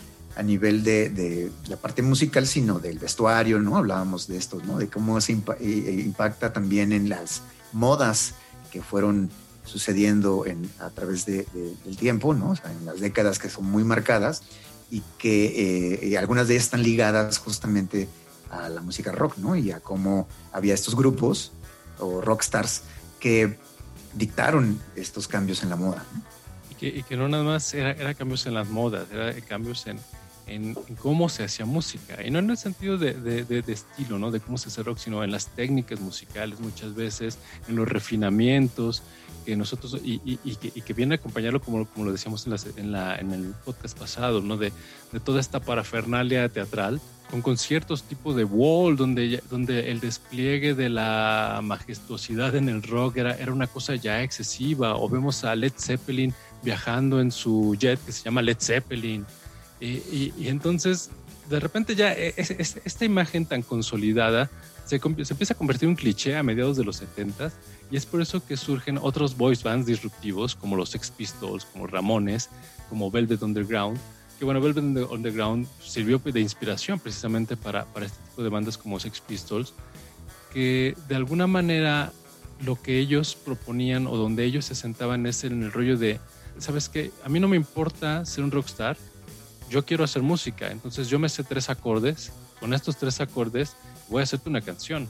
nivel 0.44 0.84
de, 0.84 1.52
la 1.68 1.78
parte 1.78 2.02
musical, 2.02 2.48
sino 2.48 2.80
del 2.80 2.98
vestuario, 2.98 3.60
¿no? 3.60 3.78
Hablábamos 3.78 4.28
de 4.28 4.38
esto, 4.38 4.60
¿no? 4.66 4.80
De 4.80 4.88
cómo 4.88 5.22
se 5.22 5.34
eh, 5.34 5.40
eh, 5.60 6.02
impacta 6.04 6.52
también 6.52 6.94
en 6.94 7.10
las 7.10 7.44
modas 7.74 8.34
que 8.72 8.82
fueron 8.82 9.30
sucediendo 9.66 10.46
en, 10.46 10.70
a 10.80 10.90
través 10.90 11.26
del 11.26 11.98
tiempo, 11.98 12.34
¿no? 12.34 12.52
O 12.52 12.56
sea, 12.56 12.72
en 12.72 12.86
las 12.86 13.00
décadas 13.00 13.40
que 13.40 13.50
son 13.50 13.66
muy 13.66 13.84
marcadas 13.84 14.44
y 14.90 15.02
que 15.18 16.00
eh, 16.02 16.18
algunas 16.18 16.48
de 16.48 16.56
ellas 16.56 16.66
están 16.66 16.84
ligadas 16.84 17.38
justamente 17.38 18.08
a 18.50 18.70
la 18.70 18.82
música 18.82 19.12
rock, 19.12 19.38
¿no? 19.38 19.56
Y 19.56 19.72
a 19.72 19.80
cómo 19.80 20.28
había 20.52 20.74
estos 20.74 20.96
grupos 20.96 21.54
o 22.00 22.22
rockstars 22.22 22.84
que 23.20 23.58
dictaron 24.14 24.80
estos 24.96 25.28
cambios 25.28 25.64
en 25.64 25.70
la 25.70 25.76
moda. 25.78 26.04
Y, 26.82 27.04
que, 27.04 27.16
no 27.16 27.28
nada 27.28 27.44
más 27.44 27.74
era, 27.74 27.92
era, 27.92 28.14
cambios 28.16 28.46
en 28.48 28.56
las 28.56 28.68
modas, 28.68 29.06
era 29.12 29.34
cambios 29.42 29.86
en, 29.86 30.00
en, 30.48 30.74
cómo 31.00 31.30
se 31.30 31.44
hacía 31.44 31.66
música. 31.66 32.26
Y 32.26 32.32
no 32.32 32.40
en 32.40 32.50
el 32.50 32.58
sentido 32.58 32.98
de, 32.98 33.14
de, 33.14 33.44
de, 33.44 33.72
estilo, 33.72 34.18
¿no? 34.18 34.32
De 34.32 34.40
cómo 34.40 34.58
se 34.58 34.70
hace 34.70 34.82
rock, 34.82 34.98
sino 34.98 35.24
en 35.24 35.32
las 35.32 35.46
técnicas 35.46 36.00
musicales 36.00 36.60
muchas 36.60 36.96
veces, 36.96 37.38
en 37.68 37.76
los 37.76 37.88
refinamientos 37.88 39.04
que 39.44 39.56
nosotros, 39.56 39.98
y, 40.04 40.22
y, 40.24 40.56
que, 40.56 40.72
y 40.74 40.82
que, 40.82 40.94
viene 40.94 41.16
a 41.16 41.18
acompañarlo, 41.18 41.62
como, 41.62 41.86
como 41.86 42.06
lo 42.06 42.12
decíamos 42.12 42.48
en, 42.48 42.54
en, 42.78 42.92
la, 42.92 43.18
en 43.18 43.32
el 43.32 43.54
podcast 43.66 43.98
pasado, 43.98 44.42
¿no? 44.42 44.58
De, 44.58 44.72
de 45.12 45.20
toda 45.20 45.40
esta 45.40 45.60
parafernalia 45.60 46.48
teatral 46.50 47.02
con 47.32 47.42
conciertos 47.42 48.04
tipo 48.04 48.34
de 48.34 48.44
Wall, 48.44 48.98
donde, 48.98 49.42
donde 49.50 49.90
el 49.90 50.02
despliegue 50.02 50.76
de 50.76 50.90
la 50.90 51.62
majestuosidad 51.64 52.56
en 52.56 52.68
el 52.68 52.84
rock 52.84 53.18
era, 53.18 53.36
era 53.36 53.54
una 53.54 53.68
cosa 53.68 53.96
ya 53.96 54.22
excesiva, 54.22 54.98
o 54.98 55.08
vemos 55.08 55.46
a 55.46 55.56
Led 55.56 55.72
Zeppelin 55.78 56.34
viajando 56.62 57.22
en 57.22 57.32
su 57.32 57.76
jet 57.80 58.04
que 58.06 58.12
se 58.12 58.24
llama 58.24 58.42
Led 58.42 58.58
Zeppelin, 58.60 59.26
y, 59.80 60.34
y, 60.38 60.48
entonces 60.48 61.10
de 61.50 61.60
repente 61.60 61.96
ya 61.96 62.14
e, 62.14 62.36
esta 62.38 63.04
imagen 63.06 63.46
tan 63.46 63.64
consolidada 63.64 64.50
se, 65.00 65.34
empieza 65.34 65.54
a 65.54 65.58
convertir 65.58 65.86
en 65.86 65.92
un 65.92 65.96
cliché 65.96 66.36
a 66.36 66.44
mediados 66.44 66.76
de 66.76 66.84
los 66.84 66.98
70 66.98 67.52
y 67.90 67.96
es 67.96 68.06
por 68.06 68.22
eso 68.22 68.46
que 68.46 68.58
surgen 68.58 68.98
otros 68.98 69.38
voice 69.38 69.64
bands 69.64 69.86
disruptivos 69.86 70.56
como 70.56 70.76
los 70.76 70.90
Sex 70.90 71.12
Pistols, 71.12 71.66
como 71.66 71.88
Ramones, 71.88 72.50
como 72.90 73.10
Velvet 73.10 73.42
Underground, 73.42 73.98
que 74.38 74.46
bueno, 74.46 74.60
Velvet 74.60 75.10
Underground 75.10 75.68
sirvió 75.82 76.20
de 76.20 76.40
inspiración 76.42 77.00
precisamente 77.00 77.56
para, 77.56 77.86
para 77.86 78.08
este 78.08 78.18
tipo 78.30 78.44
de 78.44 78.50
bandas 78.50 78.78
como 78.78 79.00
Sex 79.00 79.22
Pistols, 79.22 79.74
que 80.52 80.96
de 81.08 81.16
alguna 81.16 81.48
manera 81.48 82.12
lo 82.66 82.82
que 82.82 83.00
ellos 83.00 83.36
proponían 83.36 84.08
o 84.08 84.18
donde 84.18 84.44
ellos 84.44 84.66
se 84.66 84.76
sentaban 84.76 85.26
es 85.26 85.44
en 85.44 85.64
el 85.64 85.72
rollo 85.72 85.98
de, 85.98 86.20
¿sabes 86.58 86.90
qué? 86.90 87.12
A 87.24 87.30
mí 87.30 87.40
no 87.40 87.48
me 87.48 87.56
importa 87.56 88.26
ser 88.26 88.44
un 88.44 88.52
rockstar, 88.52 88.98
yo 89.70 89.86
quiero 89.86 90.04
hacer 90.04 90.22
música, 90.22 90.70
entonces 90.70 91.08
yo 91.08 91.18
me 91.18 91.30
sé 91.30 91.44
tres 91.44 91.70
acordes, 91.70 92.34
con 92.60 92.74
estos 92.74 92.98
tres 92.98 93.22
acordes 93.22 93.76
voy 94.12 94.20
a 94.20 94.24
hacerte 94.24 94.50
una 94.50 94.62
canción. 94.62 95.08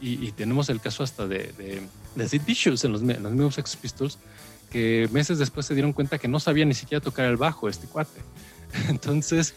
Y, 0.00 0.32
tenemos 0.32 0.68
el 0.68 0.80
caso 0.80 1.02
hasta 1.02 1.26
de, 1.26 1.52
de, 1.56 1.80
de 2.14 2.28
Sid 2.28 2.42
Vicious 2.44 2.84
en 2.84 2.92
los, 2.92 3.00
en 3.00 3.22
los 3.22 3.32
mismos 3.32 3.54
Sex 3.54 3.74
Pistols, 3.76 4.18
que 4.70 5.08
meses 5.12 5.38
después 5.38 5.64
se 5.64 5.72
dieron 5.72 5.94
cuenta 5.94 6.18
que 6.18 6.28
no 6.28 6.38
sabía 6.40 6.66
ni 6.66 6.74
siquiera 6.74 7.02
tocar 7.02 7.24
el 7.24 7.38
bajo 7.38 7.70
este 7.70 7.86
cuate. 7.86 8.20
Entonces, 8.88 9.54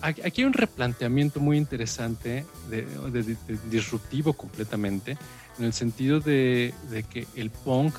aquí 0.00 0.40
hay 0.40 0.44
un 0.44 0.52
replanteamiento 0.52 1.40
muy 1.40 1.56
interesante, 1.56 2.44
de, 2.68 3.36
disruptivo 3.70 4.32
completamente, 4.32 5.16
en 5.58 5.64
el 5.64 5.72
sentido 5.72 6.20
de, 6.20 6.74
que 7.10 7.26
el 7.36 7.50
punk 7.50 7.94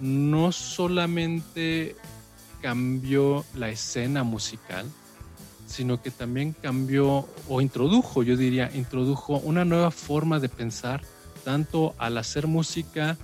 no 0.00 0.52
solamente 0.52 1.96
cambió 2.62 3.44
la 3.54 3.68
escena 3.68 4.22
musical, 4.22 4.86
sino 5.66 6.02
que 6.02 6.10
también 6.10 6.54
cambió 6.60 7.28
o 7.48 7.60
introdujo, 7.60 8.22
yo 8.22 8.36
diría, 8.36 8.70
introdujo 8.74 9.38
una 9.38 9.64
nueva 9.64 9.90
forma 9.90 10.40
de 10.40 10.48
pensar 10.48 11.02
tanto 11.44 11.94
al 11.98 12.18
hacer 12.18 12.46
música 12.46 13.16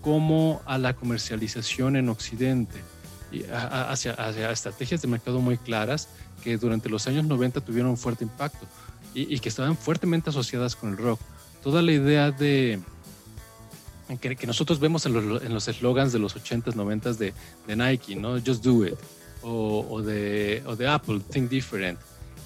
como 0.00 0.62
a 0.66 0.78
la 0.78 0.94
comercialización 0.94 1.96
en 1.96 2.08
Occidente, 2.08 2.82
y 3.30 3.42
hacia, 3.50 4.12
estrategias 4.50 5.02
de 5.02 5.08
mercado 5.08 5.40
muy 5.40 5.58
claras 5.58 6.08
que 6.42 6.56
durante 6.56 6.88
los 6.88 7.06
años 7.06 7.26
90 7.26 7.60
tuvieron 7.60 7.90
un 7.90 7.96
fuerte 7.96 8.24
impacto 8.24 8.66
y, 9.14 9.38
que 9.40 9.48
estaban 9.48 9.76
fuertemente 9.76 10.30
asociadas 10.30 10.76
con 10.76 10.90
el 10.90 10.96
rock. 10.96 11.20
Toda 11.62 11.82
la 11.82 11.92
idea 11.92 12.30
de 12.30 12.80
que, 14.20 14.46
nosotros 14.46 14.80
vemos 14.80 15.04
en 15.06 15.52
los 15.52 15.68
eslogans 15.68 16.12
de 16.12 16.18
los 16.20 16.36
80s, 16.36 16.74
90s 16.74 17.16
de, 17.16 17.34
de, 17.66 17.76
Nike, 17.76 18.16
¿no? 18.16 18.40
Just 18.40 18.64
do 18.64 18.86
it, 18.86 18.94
o, 19.42 19.86
o, 19.88 20.02
de, 20.02 20.62
o 20.66 20.76
de 20.76 20.88
Apple, 20.88 21.20
Think 21.30 21.50
Different, 21.50 21.98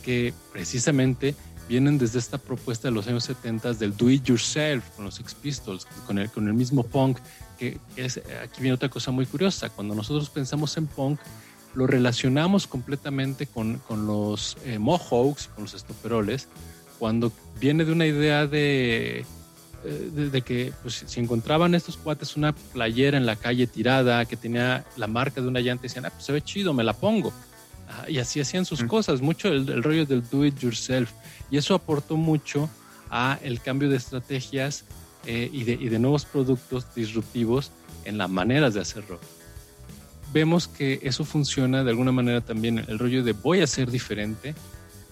que 0.02 0.32
precisamente 0.52 1.34
vienen 1.68 1.98
desde 1.98 2.18
esta 2.18 2.38
propuesta 2.38 2.88
de 2.88 2.94
los 2.94 3.06
años 3.06 3.24
70 3.24 3.74
del 3.74 3.96
do 3.96 4.10
it 4.10 4.24
yourself 4.24 4.84
con 4.96 5.04
los 5.04 5.14
Sex 5.14 5.34
Pistols, 5.34 5.86
con 6.06 6.18
el, 6.18 6.30
con 6.30 6.46
el 6.48 6.54
mismo 6.54 6.82
punk, 6.82 7.18
que 7.58 7.78
es, 7.96 8.20
aquí 8.42 8.60
viene 8.60 8.74
otra 8.74 8.88
cosa 8.88 9.10
muy 9.10 9.26
curiosa, 9.26 9.70
cuando 9.70 9.94
nosotros 9.94 10.28
pensamos 10.30 10.76
en 10.76 10.86
punk, 10.86 11.20
lo 11.74 11.86
relacionamos 11.86 12.66
completamente 12.66 13.46
con, 13.46 13.78
con 13.78 14.06
los 14.06 14.58
eh, 14.64 14.78
mohawks, 14.78 15.48
con 15.54 15.64
los 15.64 15.74
estoperoles, 15.74 16.48
cuando 16.98 17.32
viene 17.58 17.84
de 17.84 17.92
una 17.92 18.06
idea 18.06 18.46
de, 18.46 19.24
eh, 19.84 20.30
de, 20.32 20.42
que 20.42 20.72
pues, 20.82 21.04
si 21.06 21.20
encontraban 21.20 21.74
estos 21.74 21.96
cuates 21.96 22.36
una 22.36 22.52
playera 22.52 23.16
en 23.16 23.26
la 23.26 23.36
calle 23.36 23.66
tirada 23.66 24.24
que 24.24 24.36
tenía 24.36 24.84
la 24.96 25.06
marca 25.06 25.40
de 25.40 25.48
una 25.48 25.60
llanta, 25.60 25.82
decían, 25.82 26.06
ah, 26.06 26.10
pues 26.10 26.24
se 26.24 26.32
ve 26.32 26.42
chido, 26.42 26.72
me 26.72 26.84
la 26.84 26.92
pongo. 26.92 27.32
y 28.08 28.18
así 28.18 28.40
hacían 28.40 28.64
sus 28.64 28.84
cosas, 28.84 29.20
mucho 29.20 29.48
el, 29.48 29.82
rollo 29.82 30.06
del 30.06 30.22
do 30.28 30.44
it 30.44 30.58
yourself. 30.58 31.10
Y 31.50 31.56
eso 31.56 31.74
aportó 31.74 32.16
mucho 32.16 32.70
a 33.10 33.38
el 33.42 33.60
cambio 33.60 33.90
de 33.90 33.96
estrategias 33.96 34.84
eh, 35.26 35.50
y, 35.52 35.64
de, 35.64 35.72
y 35.72 35.88
de 35.88 35.98
nuevos 35.98 36.24
productos 36.24 36.94
disruptivos 36.94 37.70
en 38.04 38.18
las 38.18 38.30
maneras 38.30 38.74
de 38.74 38.80
hacer 38.80 39.06
rock 39.06 39.22
vemos 40.32 40.66
que 40.68 41.00
eso 41.02 41.24
funciona 41.24 41.84
de 41.84 41.90
alguna 41.90 42.12
manera 42.12 42.40
también, 42.40 42.84
el 42.88 42.98
rollo 42.98 43.22
de 43.22 43.32
voy 43.32 43.60
a 43.60 43.66
ser 43.66 43.90
diferente 43.90 44.54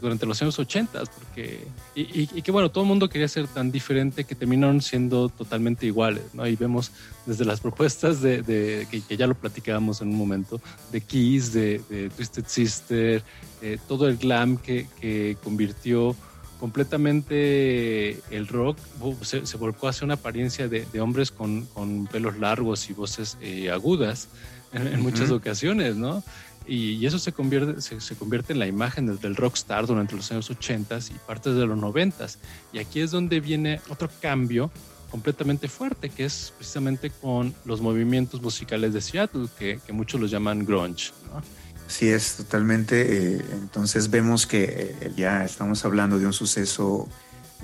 durante 0.01 0.27
los 0.27 0.41
años 0.43 0.59
80, 0.59 1.03
porque, 1.05 1.67
y, 1.95 2.27
que 2.27 2.51
bueno, 2.51 2.71
todo 2.71 2.85
el 2.85 2.89
mundo 2.89 3.09
quería 3.09 3.29
ser 3.29 3.47
tan 3.49 3.71
diferente 3.71 4.25
que 4.25 4.35
terminaron 4.35 4.81
siendo 4.81 5.29
totalmente 5.29 5.87
iguales, 5.87 6.25
¿no? 6.33 6.47
Y 6.47 6.57
vemos 6.57 6.93
desde 7.27 7.45
las 7.45 7.61
propuestas 7.61 8.21
de, 8.21 8.87
que, 8.91 9.17
ya 9.17 9.27
lo 9.27 9.35
platicábamos 9.35 10.01
en 10.01 10.09
un 10.09 10.17
momento, 10.17 10.61
de 10.93 11.01
Kiss, 11.01 11.53
de, 11.53 12.11
Twisted 12.17 12.45
Sister, 12.47 13.23
eh, 13.63 13.79
todo 13.87 14.09
el 14.09 14.17
glam 14.17 14.57
que, 14.57 14.87
que 15.01 15.37
convirtió 15.43 16.17
completamente 16.61 18.21
el 18.31 18.47
rock 18.47 18.79
se, 19.23 19.57
volcó 19.57 19.89
hacia 19.89 20.05
una 20.05 20.15
apariencia 20.15 20.69
de, 20.69 21.01
hombres 21.01 21.31
con, 21.31 21.65
con, 21.67 22.07
pelos 22.07 22.39
largos 22.39 22.91
y 22.91 22.93
voces 22.93 23.39
eh, 23.41 23.71
agudas 23.71 24.29
en, 24.75 25.01
muchas 25.01 25.31
ocasiones, 25.31 25.97
¿no? 25.97 26.23
Y, 26.71 27.05
eso 27.05 27.19
se 27.19 27.33
convierte, 27.33 27.81
se, 27.81 28.15
convierte 28.15 28.53
en 28.53 28.61
la 28.61 28.69
imagen 28.69 29.05
del, 29.05 29.19
del, 29.19 29.35
rockstar 29.35 29.89
durante 29.89 30.15
los 30.15 30.31
años 30.31 30.49
80 30.51 30.99
y 30.99 31.19
partes 31.27 31.57
de 31.57 31.67
los 31.67 31.77
90 31.77 32.29
Y 32.73 32.79
aquí 32.79 33.01
es 33.01 33.11
donde 33.11 33.41
viene 33.41 33.81
otro 33.89 34.09
cambio 34.23 34.71
completamente 35.11 35.67
fuerte, 35.67 36.11
que 36.11 36.27
es 36.27 36.53
precisamente 36.57 37.11
con 37.11 37.53
los 37.65 37.81
movimientos 37.81 38.41
musicales 38.41 38.95
de 38.95 39.01
Seattle, 39.01 39.49
que, 39.59 39.81
que 39.85 39.93
muchos 39.93 40.21
los 40.21 40.31
llaman 40.31 40.65
grunge. 40.65 41.11
¿no? 41.35 41.43
Sí, 41.89 42.09
es 42.09 42.37
totalmente. 42.37 43.35
Eh, 43.35 43.45
entonces 43.51 44.09
vemos 44.09 44.47
que 44.47 44.95
eh, 45.01 45.13
ya 45.17 45.45
estamos 45.45 45.85
hablando 45.85 46.21
de 46.21 46.27
un 46.27 46.33
suceso 46.33 47.09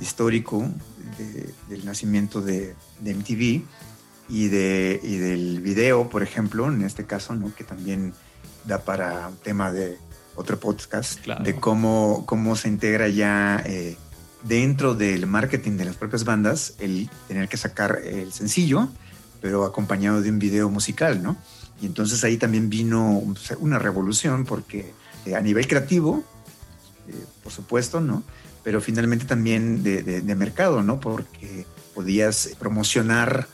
histórico 0.01 0.69
del 1.69 1.85
nacimiento 1.85 2.41
de, 2.41 2.75
de 2.99 3.15
MTV 3.15 3.63
y, 4.29 4.49
de, 4.49 5.01
y 5.01 5.17
del 5.17 5.61
video, 5.61 6.11
por 6.11 6.25
ejemplo, 6.25 6.67
en 6.67 6.83
este 6.83 7.07
caso, 7.07 7.37
¿no? 7.37 7.55
que 7.55 7.63
también 7.63 8.13
da 8.67 8.85
para 8.85 9.29
un 9.29 9.37
tema 9.37 9.73
de 9.73 9.97
otro 10.35 10.61
podcast, 10.61 11.25
de 11.27 11.57
cómo, 11.57 12.25
cómo 12.27 12.57
se 12.57 12.69
integra 12.69 13.09
ya 13.09 13.63
eh, 13.65 13.97
dentro 14.43 14.95
del 14.95 15.27
marketing 15.27 15.73
de 15.73 15.87
las 15.87 15.97
propias 15.97 16.25
bandas 16.25 16.75
el 16.79 17.09
tener 17.27 17.49
que 17.49 17.57
sacar 17.57 18.01
el 18.05 18.33
sencillo, 18.33 18.89
pero 19.41 19.65
acompañado 19.65 20.21
de 20.21 20.31
un 20.31 20.39
video 20.39 20.69
musical, 20.69 21.23
¿no? 21.23 21.37
Y 21.81 21.87
entonces 21.87 22.23
ahí 22.25 22.37
también 22.37 22.69
vino 22.69 23.23
una 23.59 23.79
revolución 23.79 24.45
porque 24.45 24.93
eh, 25.25 25.35
a 25.35 25.41
nivel 25.41 25.67
creativo, 25.69 26.23
eh, 27.09 27.25
por 27.43 27.53
supuesto, 27.53 28.01
¿no? 28.01 28.23
Pero 28.63 28.81
finalmente 28.81 29.25
también 29.25 29.83
de, 29.83 30.03
de 30.03 30.35
mercado, 30.35 30.83
¿no? 30.83 31.01
Porque 31.01 31.65
podías 31.95 32.51
promocionar 32.59 33.47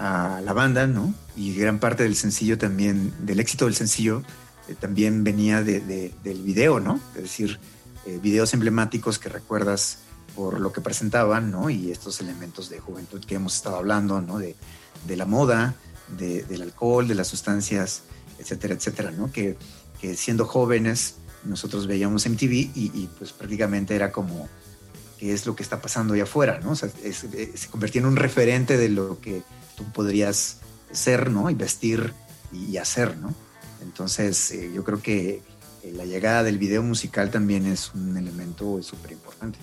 a 0.00 0.40
la 0.40 0.54
banda, 0.54 0.86
¿no? 0.86 1.14
Y 1.36 1.54
gran 1.54 1.78
parte 1.78 2.04
del 2.04 2.16
sencillo 2.16 2.56
también, 2.56 3.12
del 3.20 3.38
éxito 3.38 3.66
del 3.66 3.74
sencillo, 3.74 4.22
eh, 4.66 4.74
también 4.74 5.22
venía 5.24 5.62
de, 5.62 6.12
del 6.24 6.42
video, 6.42 6.80
¿no? 6.80 6.98
Es 7.14 7.22
decir, 7.22 7.60
eh, 8.06 8.18
videos 8.20 8.54
emblemáticos 8.54 9.18
que 9.18 9.28
recuerdas 9.28 9.98
por 10.34 10.58
lo 10.58 10.72
que 10.72 10.80
presentaban, 10.80 11.50
¿no? 11.50 11.68
Y 11.68 11.90
estos 11.90 12.18
elementos 12.20 12.70
de 12.70 12.80
juventud 12.80 13.22
que 13.22 13.34
hemos 13.34 13.54
estado 13.54 13.76
hablando, 13.76 14.22
¿no? 14.22 14.38
De, 14.38 14.56
la 15.06 15.26
moda, 15.26 15.74
del 16.16 16.62
alcohol, 16.62 17.06
de 17.06 17.14
las 17.14 17.28
sustancias, 17.28 18.02
etcétera, 18.38 18.74
etcétera, 18.74 19.10
¿no? 19.10 19.30
Que, 19.30 19.58
que 20.00 20.16
siendo 20.16 20.46
jóvenes 20.46 21.16
nosotros 21.44 21.86
veíamos 21.86 22.26
MTV 22.26 22.52
y, 22.52 22.90
y, 22.94 23.10
pues 23.18 23.32
prácticamente 23.32 23.94
era 23.94 24.12
como 24.12 24.48
qué 25.20 25.34
es 25.34 25.44
lo 25.44 25.54
que 25.54 25.62
está 25.62 25.82
pasando 25.82 26.14
allá 26.14 26.22
afuera, 26.22 26.60
¿no? 26.64 26.70
O 26.70 26.74
sea, 26.76 26.88
eh, 27.04 27.12
se 27.12 27.68
convertía 27.68 28.00
en 28.00 28.06
un 28.06 28.16
referente 28.16 28.78
de 28.78 28.88
lo 28.88 29.20
que 29.20 29.42
podrías 29.92 30.56
ser, 30.90 31.30
¿no? 31.30 31.50
Y 31.50 31.54
vestir 31.54 32.14
y 32.52 32.78
hacer, 32.78 33.18
¿no? 33.18 33.34
Entonces, 33.82 34.50
eh, 34.52 34.70
yo 34.74 34.82
creo 34.82 35.02
que 35.02 35.42
eh, 35.82 35.92
la 35.94 36.06
llegada 36.06 36.42
del 36.42 36.56
video 36.56 36.82
musical 36.82 37.30
también 37.30 37.66
es 37.66 37.92
un 37.94 38.16
elemento 38.16 38.82
súper 38.82 39.12
importante. 39.12 39.58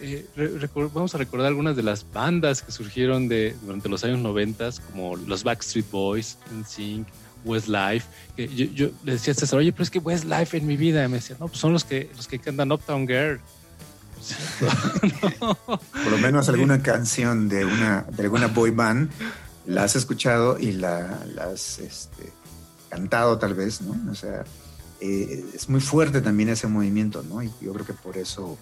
Eh, 0.00 0.26
vamos 0.92 1.14
a 1.14 1.18
recordar 1.18 1.46
algunas 1.46 1.76
de 1.76 1.82
las 1.82 2.10
bandas 2.10 2.62
que 2.62 2.72
surgieron 2.72 3.28
de, 3.28 3.54
durante 3.62 3.88
los 3.88 4.02
años 4.04 4.18
90, 4.20 4.70
como 4.90 5.16
los 5.16 5.44
Backstreet 5.44 5.88
Boys, 5.90 6.38
NSYNC, 6.50 7.06
Westlife. 7.44 8.06
Que 8.36 8.48
yo, 8.48 8.64
yo, 8.66 8.90
le 9.04 9.12
decía 9.12 9.32
a 9.32 9.36
César, 9.36 9.58
oye, 9.58 9.70
pero 9.70 9.84
es 9.84 9.90
que 9.90 10.00
Westlife 10.00 10.56
en 10.56 10.66
mi 10.66 10.76
vida. 10.76 11.04
Y 11.04 11.08
me 11.08 11.16
decía, 11.16 11.36
no, 11.38 11.46
pues 11.46 11.60
son 11.60 11.72
los 11.72 11.84
que, 11.84 12.10
los 12.16 12.26
que 12.26 12.38
cantan 12.38 12.72
Uptown 12.72 13.06
Girl. 13.06 13.40
Por 15.38 16.10
lo 16.10 16.18
menos 16.18 16.48
alguna 16.48 16.82
canción 16.82 17.48
de 17.48 17.64
una 17.64 18.06
de 18.10 18.22
alguna 18.22 18.48
boy 18.48 18.70
band 18.70 19.10
la 19.66 19.84
has 19.84 19.96
escuchado 19.96 20.58
y 20.58 20.72
la, 20.72 21.24
has 21.40 21.78
este, 21.78 22.32
cantado 22.88 23.38
tal 23.38 23.54
vez, 23.54 23.80
¿no? 23.80 24.10
O 24.10 24.14
sea, 24.14 24.44
eh, 25.00 25.44
es 25.54 25.68
muy 25.68 25.80
fuerte 25.80 26.20
también 26.20 26.48
ese 26.48 26.66
movimiento, 26.66 27.22
¿no? 27.22 27.42
Y 27.42 27.50
yo 27.60 27.72
creo 27.72 27.86
que 27.86 27.94
por 27.94 28.16
eso 28.16 28.58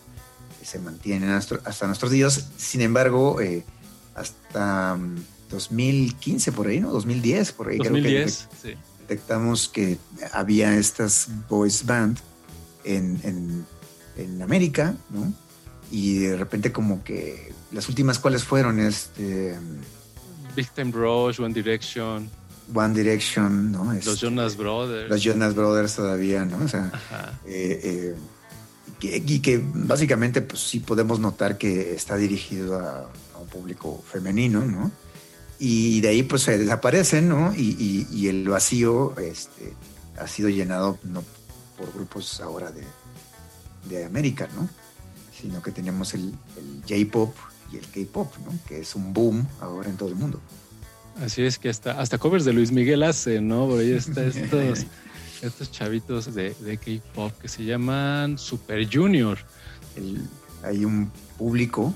se 0.62 0.78
mantiene 0.78 1.32
hasta, 1.32 1.86
nuestros 1.86 2.10
días. 2.10 2.48
Sin 2.56 2.80
embargo, 2.82 3.40
eh, 3.40 3.64
hasta 4.14 4.98
2015 5.50 6.50
mm, 6.50 6.54
por 6.54 6.66
ahí, 6.66 6.80
¿no? 6.80 6.90
2010 6.92 7.52
por 7.52 7.68
ahí. 7.68 7.78
2010, 7.78 8.48
creo 8.62 8.74
que 8.74 8.78
detectamos 9.00 9.68
que 9.68 9.98
había 10.32 10.76
estas 10.76 11.28
boys 11.48 11.84
band 11.84 12.18
en, 12.84 13.20
en, 13.24 13.66
en 14.16 14.42
América, 14.42 14.94
¿no? 15.10 15.32
Y 15.90 16.18
de 16.18 16.36
repente 16.36 16.72
como 16.72 17.02
que 17.02 17.52
las 17.72 17.88
últimas 17.88 18.18
cuáles 18.18 18.44
fueron 18.44 18.80
este 18.80 19.56
Big 20.54 20.68
Time 20.70 20.92
Rush, 20.92 21.40
One 21.40 21.54
Direction. 21.54 22.30
One 22.72 22.94
Direction, 22.94 23.72
¿no? 23.72 23.84
los 23.92 24.06
este, 24.06 24.26
Jonas 24.26 24.56
Brothers. 24.56 25.10
Los 25.10 25.22
Jonas 25.22 25.54
Brothers 25.54 25.96
todavía, 25.96 26.44
¿no? 26.44 26.64
O 26.64 26.68
sea, 26.68 26.92
eh, 27.46 27.80
eh, 27.82 28.16
y, 29.02 29.40
que, 29.40 29.60
básicamente, 29.64 30.42
pues 30.42 30.60
sí 30.60 30.80
podemos 30.80 31.18
notar 31.18 31.58
que 31.58 31.94
está 31.94 32.16
dirigido 32.16 32.78
a, 32.78 33.10
un 33.40 33.48
público 33.48 34.04
femenino, 34.06 34.60
¿no? 34.64 34.90
y 35.58 36.00
de 36.00 36.08
ahí 36.08 36.22
pues 36.22 36.42
se 36.42 36.56
desaparecen, 36.56 37.28
¿no? 37.28 37.54
Y, 37.54 38.28
el 38.28 38.48
vacío 38.48 39.14
este, 39.18 39.74
ha 40.18 40.26
sido 40.26 40.48
llenado 40.48 40.98
no 41.04 41.22
por 41.76 41.92
grupos 41.92 42.40
ahora 42.40 42.70
de, 42.70 42.84
de 43.88 44.04
América, 44.04 44.48
¿no? 44.54 44.68
Sino 45.40 45.62
que 45.62 45.70
tenemos 45.70 46.14
el, 46.14 46.34
J-Pop 46.88 47.34
y 47.72 47.76
el 47.76 47.86
K-Pop, 47.86 48.34
¿no? 48.44 48.52
Que 48.66 48.80
es 48.80 48.94
un 48.94 49.12
boom 49.12 49.46
ahora 49.60 49.88
en 49.88 49.96
todo 49.96 50.08
el 50.08 50.16
mundo. 50.16 50.40
Así 51.22 51.42
es 51.42 51.58
que 51.58 51.68
hasta, 51.68 52.00
hasta 52.00 52.18
covers 52.18 52.44
de 52.44 52.52
Luis 52.52 52.72
Miguel 52.72 53.02
hace, 53.02 53.40
¿no? 53.40 53.66
Por 53.66 53.80
ahí 53.80 53.92
está 53.92 54.24
estos, 54.24 54.86
estos 55.42 55.70
chavitos 55.70 56.34
de, 56.34 56.54
de 56.60 56.78
K-Pop 56.78 57.32
que 57.40 57.48
se 57.48 57.64
llaman 57.64 58.38
Super 58.38 58.88
Junior. 58.90 59.38
hay 60.62 60.84
un 60.84 61.10
público 61.38 61.94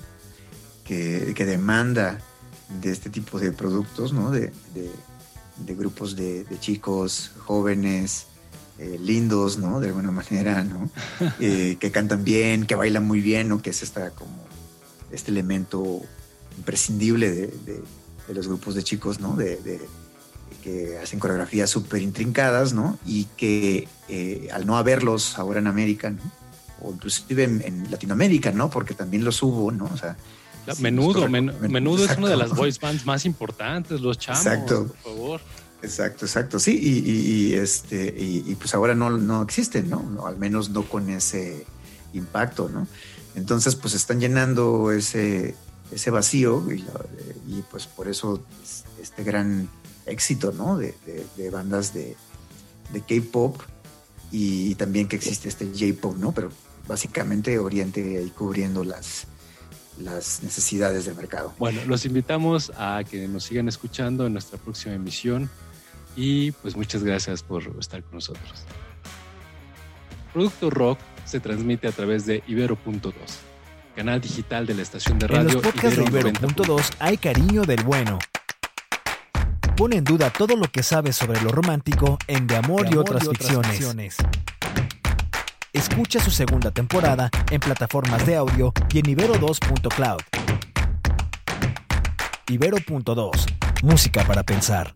que, 0.85 1.33
que 1.35 1.45
demanda 1.45 2.19
de 2.81 2.91
este 2.91 3.11
tipo 3.11 3.39
de 3.39 3.53
productos, 3.53 4.13
¿no? 4.13 4.31
De, 4.31 4.53
grupos 5.59 6.17
de, 6.17 6.47
chicos 6.61 7.33
jóvenes, 7.39 8.27
eh, 8.79 8.99
lindos, 9.01 9.59
¿no? 9.59 9.81
De 9.81 9.89
alguna 9.89 10.11
manera, 10.11 10.65
¿no? 10.65 10.91
Eh, 11.41 11.77
que 11.79 11.91
cantan 11.91 12.25
bien, 12.25 12.67
que 12.67 12.75
bailan 12.75 13.07
muy 13.07 13.21
bien, 13.21 13.49
¿no? 13.49 13.63
Que 13.63 13.71
es 13.71 13.83
esta 13.83 14.11
como 14.11 14.45
este 15.13 15.31
elemento 15.31 16.03
imprescindible 16.57 17.31
de, 17.31 17.83
los 18.29 18.49
grupos 18.49 18.75
de 18.75 18.83
chicos, 18.83 19.21
¿no? 19.21 19.37
De, 19.37 19.81
que 20.63 20.99
hacen 20.99 21.19
coreografías 21.19 21.69
súper 21.69 22.03
intrincadas, 22.03 22.73
¿no? 22.73 22.99
Y 23.07 23.25
que 23.37 23.87
eh, 24.09 24.49
al 24.53 24.67
no 24.67 24.79
haberlos 24.79 25.39
ahora 25.39 25.61
en 25.61 25.67
América, 25.67 26.11
¿no? 26.11 26.23
O 26.81 26.93
inclusive 26.93 27.45
en, 27.45 27.63
en, 27.63 27.91
Latinoamérica, 27.91 28.51
¿no? 28.51 28.71
Porque 28.71 28.95
también 28.95 29.25
los 29.25 29.43
hubo, 29.43 29.71
¿no? 29.71 29.85
O 29.93 29.97
sea, 29.97 30.17
menudo, 30.79 31.29
menudo 31.29 32.05
es 32.05 32.17
una 32.17 32.29
de 32.29 32.37
las 32.37 32.51
voice 32.51 32.79
bands 32.81 33.05
más 33.05 33.25
importantes, 33.25 34.01
los 34.01 34.19
chamos, 34.19 34.47
exacto. 34.47 34.87
por 34.87 34.97
favor. 34.97 35.41
Exacto, 35.85 36.25
exacto, 36.25 36.59
sí, 36.59 36.79
y, 36.81 37.53
este, 37.55 38.15
y, 38.17 38.55
pues 38.55 38.75
ahora 38.75 38.95
no, 38.95 39.11
no 39.11 39.43
existen, 39.43 39.91
¿no? 39.91 40.27
Al 40.27 40.39
menos 40.39 40.71
no 40.71 40.83
con 40.89 41.11
ese 41.11 41.67
impacto, 42.15 42.71
¿no? 42.71 42.87
Entonces, 43.35 43.77
pues 43.77 43.93
están 43.93 44.19
llenando 44.19 44.93
ese, 44.93 45.55
ese 45.93 46.11
vacío 46.11 46.65
y, 46.73 47.63
pues 47.71 47.87
por 47.87 48.09
eso 48.09 48.43
este 49.01 49.25
gran 49.25 49.69
éxito, 50.07 50.53
¿no? 50.53 50.79
De, 50.79 50.95
bandas 51.51 51.93
de, 51.93 52.17
de 52.93 53.01
K-pop 53.03 53.61
y 54.33 54.75
también 54.77 55.07
que 55.07 55.17
existe 55.17 55.51
este 55.51 55.67
J-pop, 55.67 56.17
¿no? 56.17 56.33
Pero 56.33 56.51
básicamente 56.89 57.59
Oriente 57.59 58.19
ahí 58.19 58.31
cubriendo 58.31 58.85
las, 58.85 59.27
las 60.01 60.43
necesidades 60.43 61.05
del 61.05 61.15
mercado. 61.15 61.53
Bueno, 61.59 61.83
los 61.87 62.07
invitamos 62.07 62.73
a 62.77 63.03
que 63.09 63.29
nos 63.29 63.45
sigan 63.45 63.69
escuchando 63.69 64.27
en 64.27 64.33
nuestra 64.33 64.59
próxima 64.59 64.95
emisión 64.95 65.51
y 66.17 66.53
pues 66.53 66.77
muchas 66.77 67.03
gracias 67.03 67.43
por 67.43 67.63
estar 67.79 68.03
con 68.03 68.15
nosotros. 68.15 68.65
Producto 70.33 70.71
Rock 70.71 70.99
se 71.25 71.41
transmite 71.41 71.89
a 71.89 71.93
través 71.93 72.27
de 72.27 72.43
Ibero.2, 72.47 73.13
canal 73.95 74.21
digital 74.21 74.67
de 74.67 74.75
la 74.75 74.83
estación 74.83 75.19
de 75.19 75.29
radio. 75.29 75.49
En 75.49 75.55
los 75.55 75.63
podcasts 75.63 75.97
de 75.97 76.05
Ibero.2 76.05 76.91
hay 76.99 77.17
cariño 77.17 77.63
del 77.63 77.83
bueno. 77.83 78.19
Pone 79.77 79.97
en 79.97 80.05
duda 80.05 80.31
todo 80.31 80.57
lo 80.57 80.67
que 80.71 80.83
sabes 80.83 81.17
sobre 81.17 81.41
lo 81.41 81.51
romántico 81.51 82.19
en 82.29 82.47
De 82.47 82.57
Amor, 82.57 82.87
y, 82.91 82.97
otras 82.97 83.29
ficciones. 83.29 84.19
Escucha 85.73 86.21
su 86.21 86.31
segunda 86.31 86.71
temporada 86.71 87.29
en 87.51 87.59
plataformas 87.59 88.25
de 88.25 88.37
audio 88.37 88.73
y 88.93 88.99
en 89.01 89.07
ibero2.cloud. 89.07 90.21
Ibero.2. 92.47 93.83
Música 93.83 94.25
para 94.25 94.45
pensar. 94.45 94.95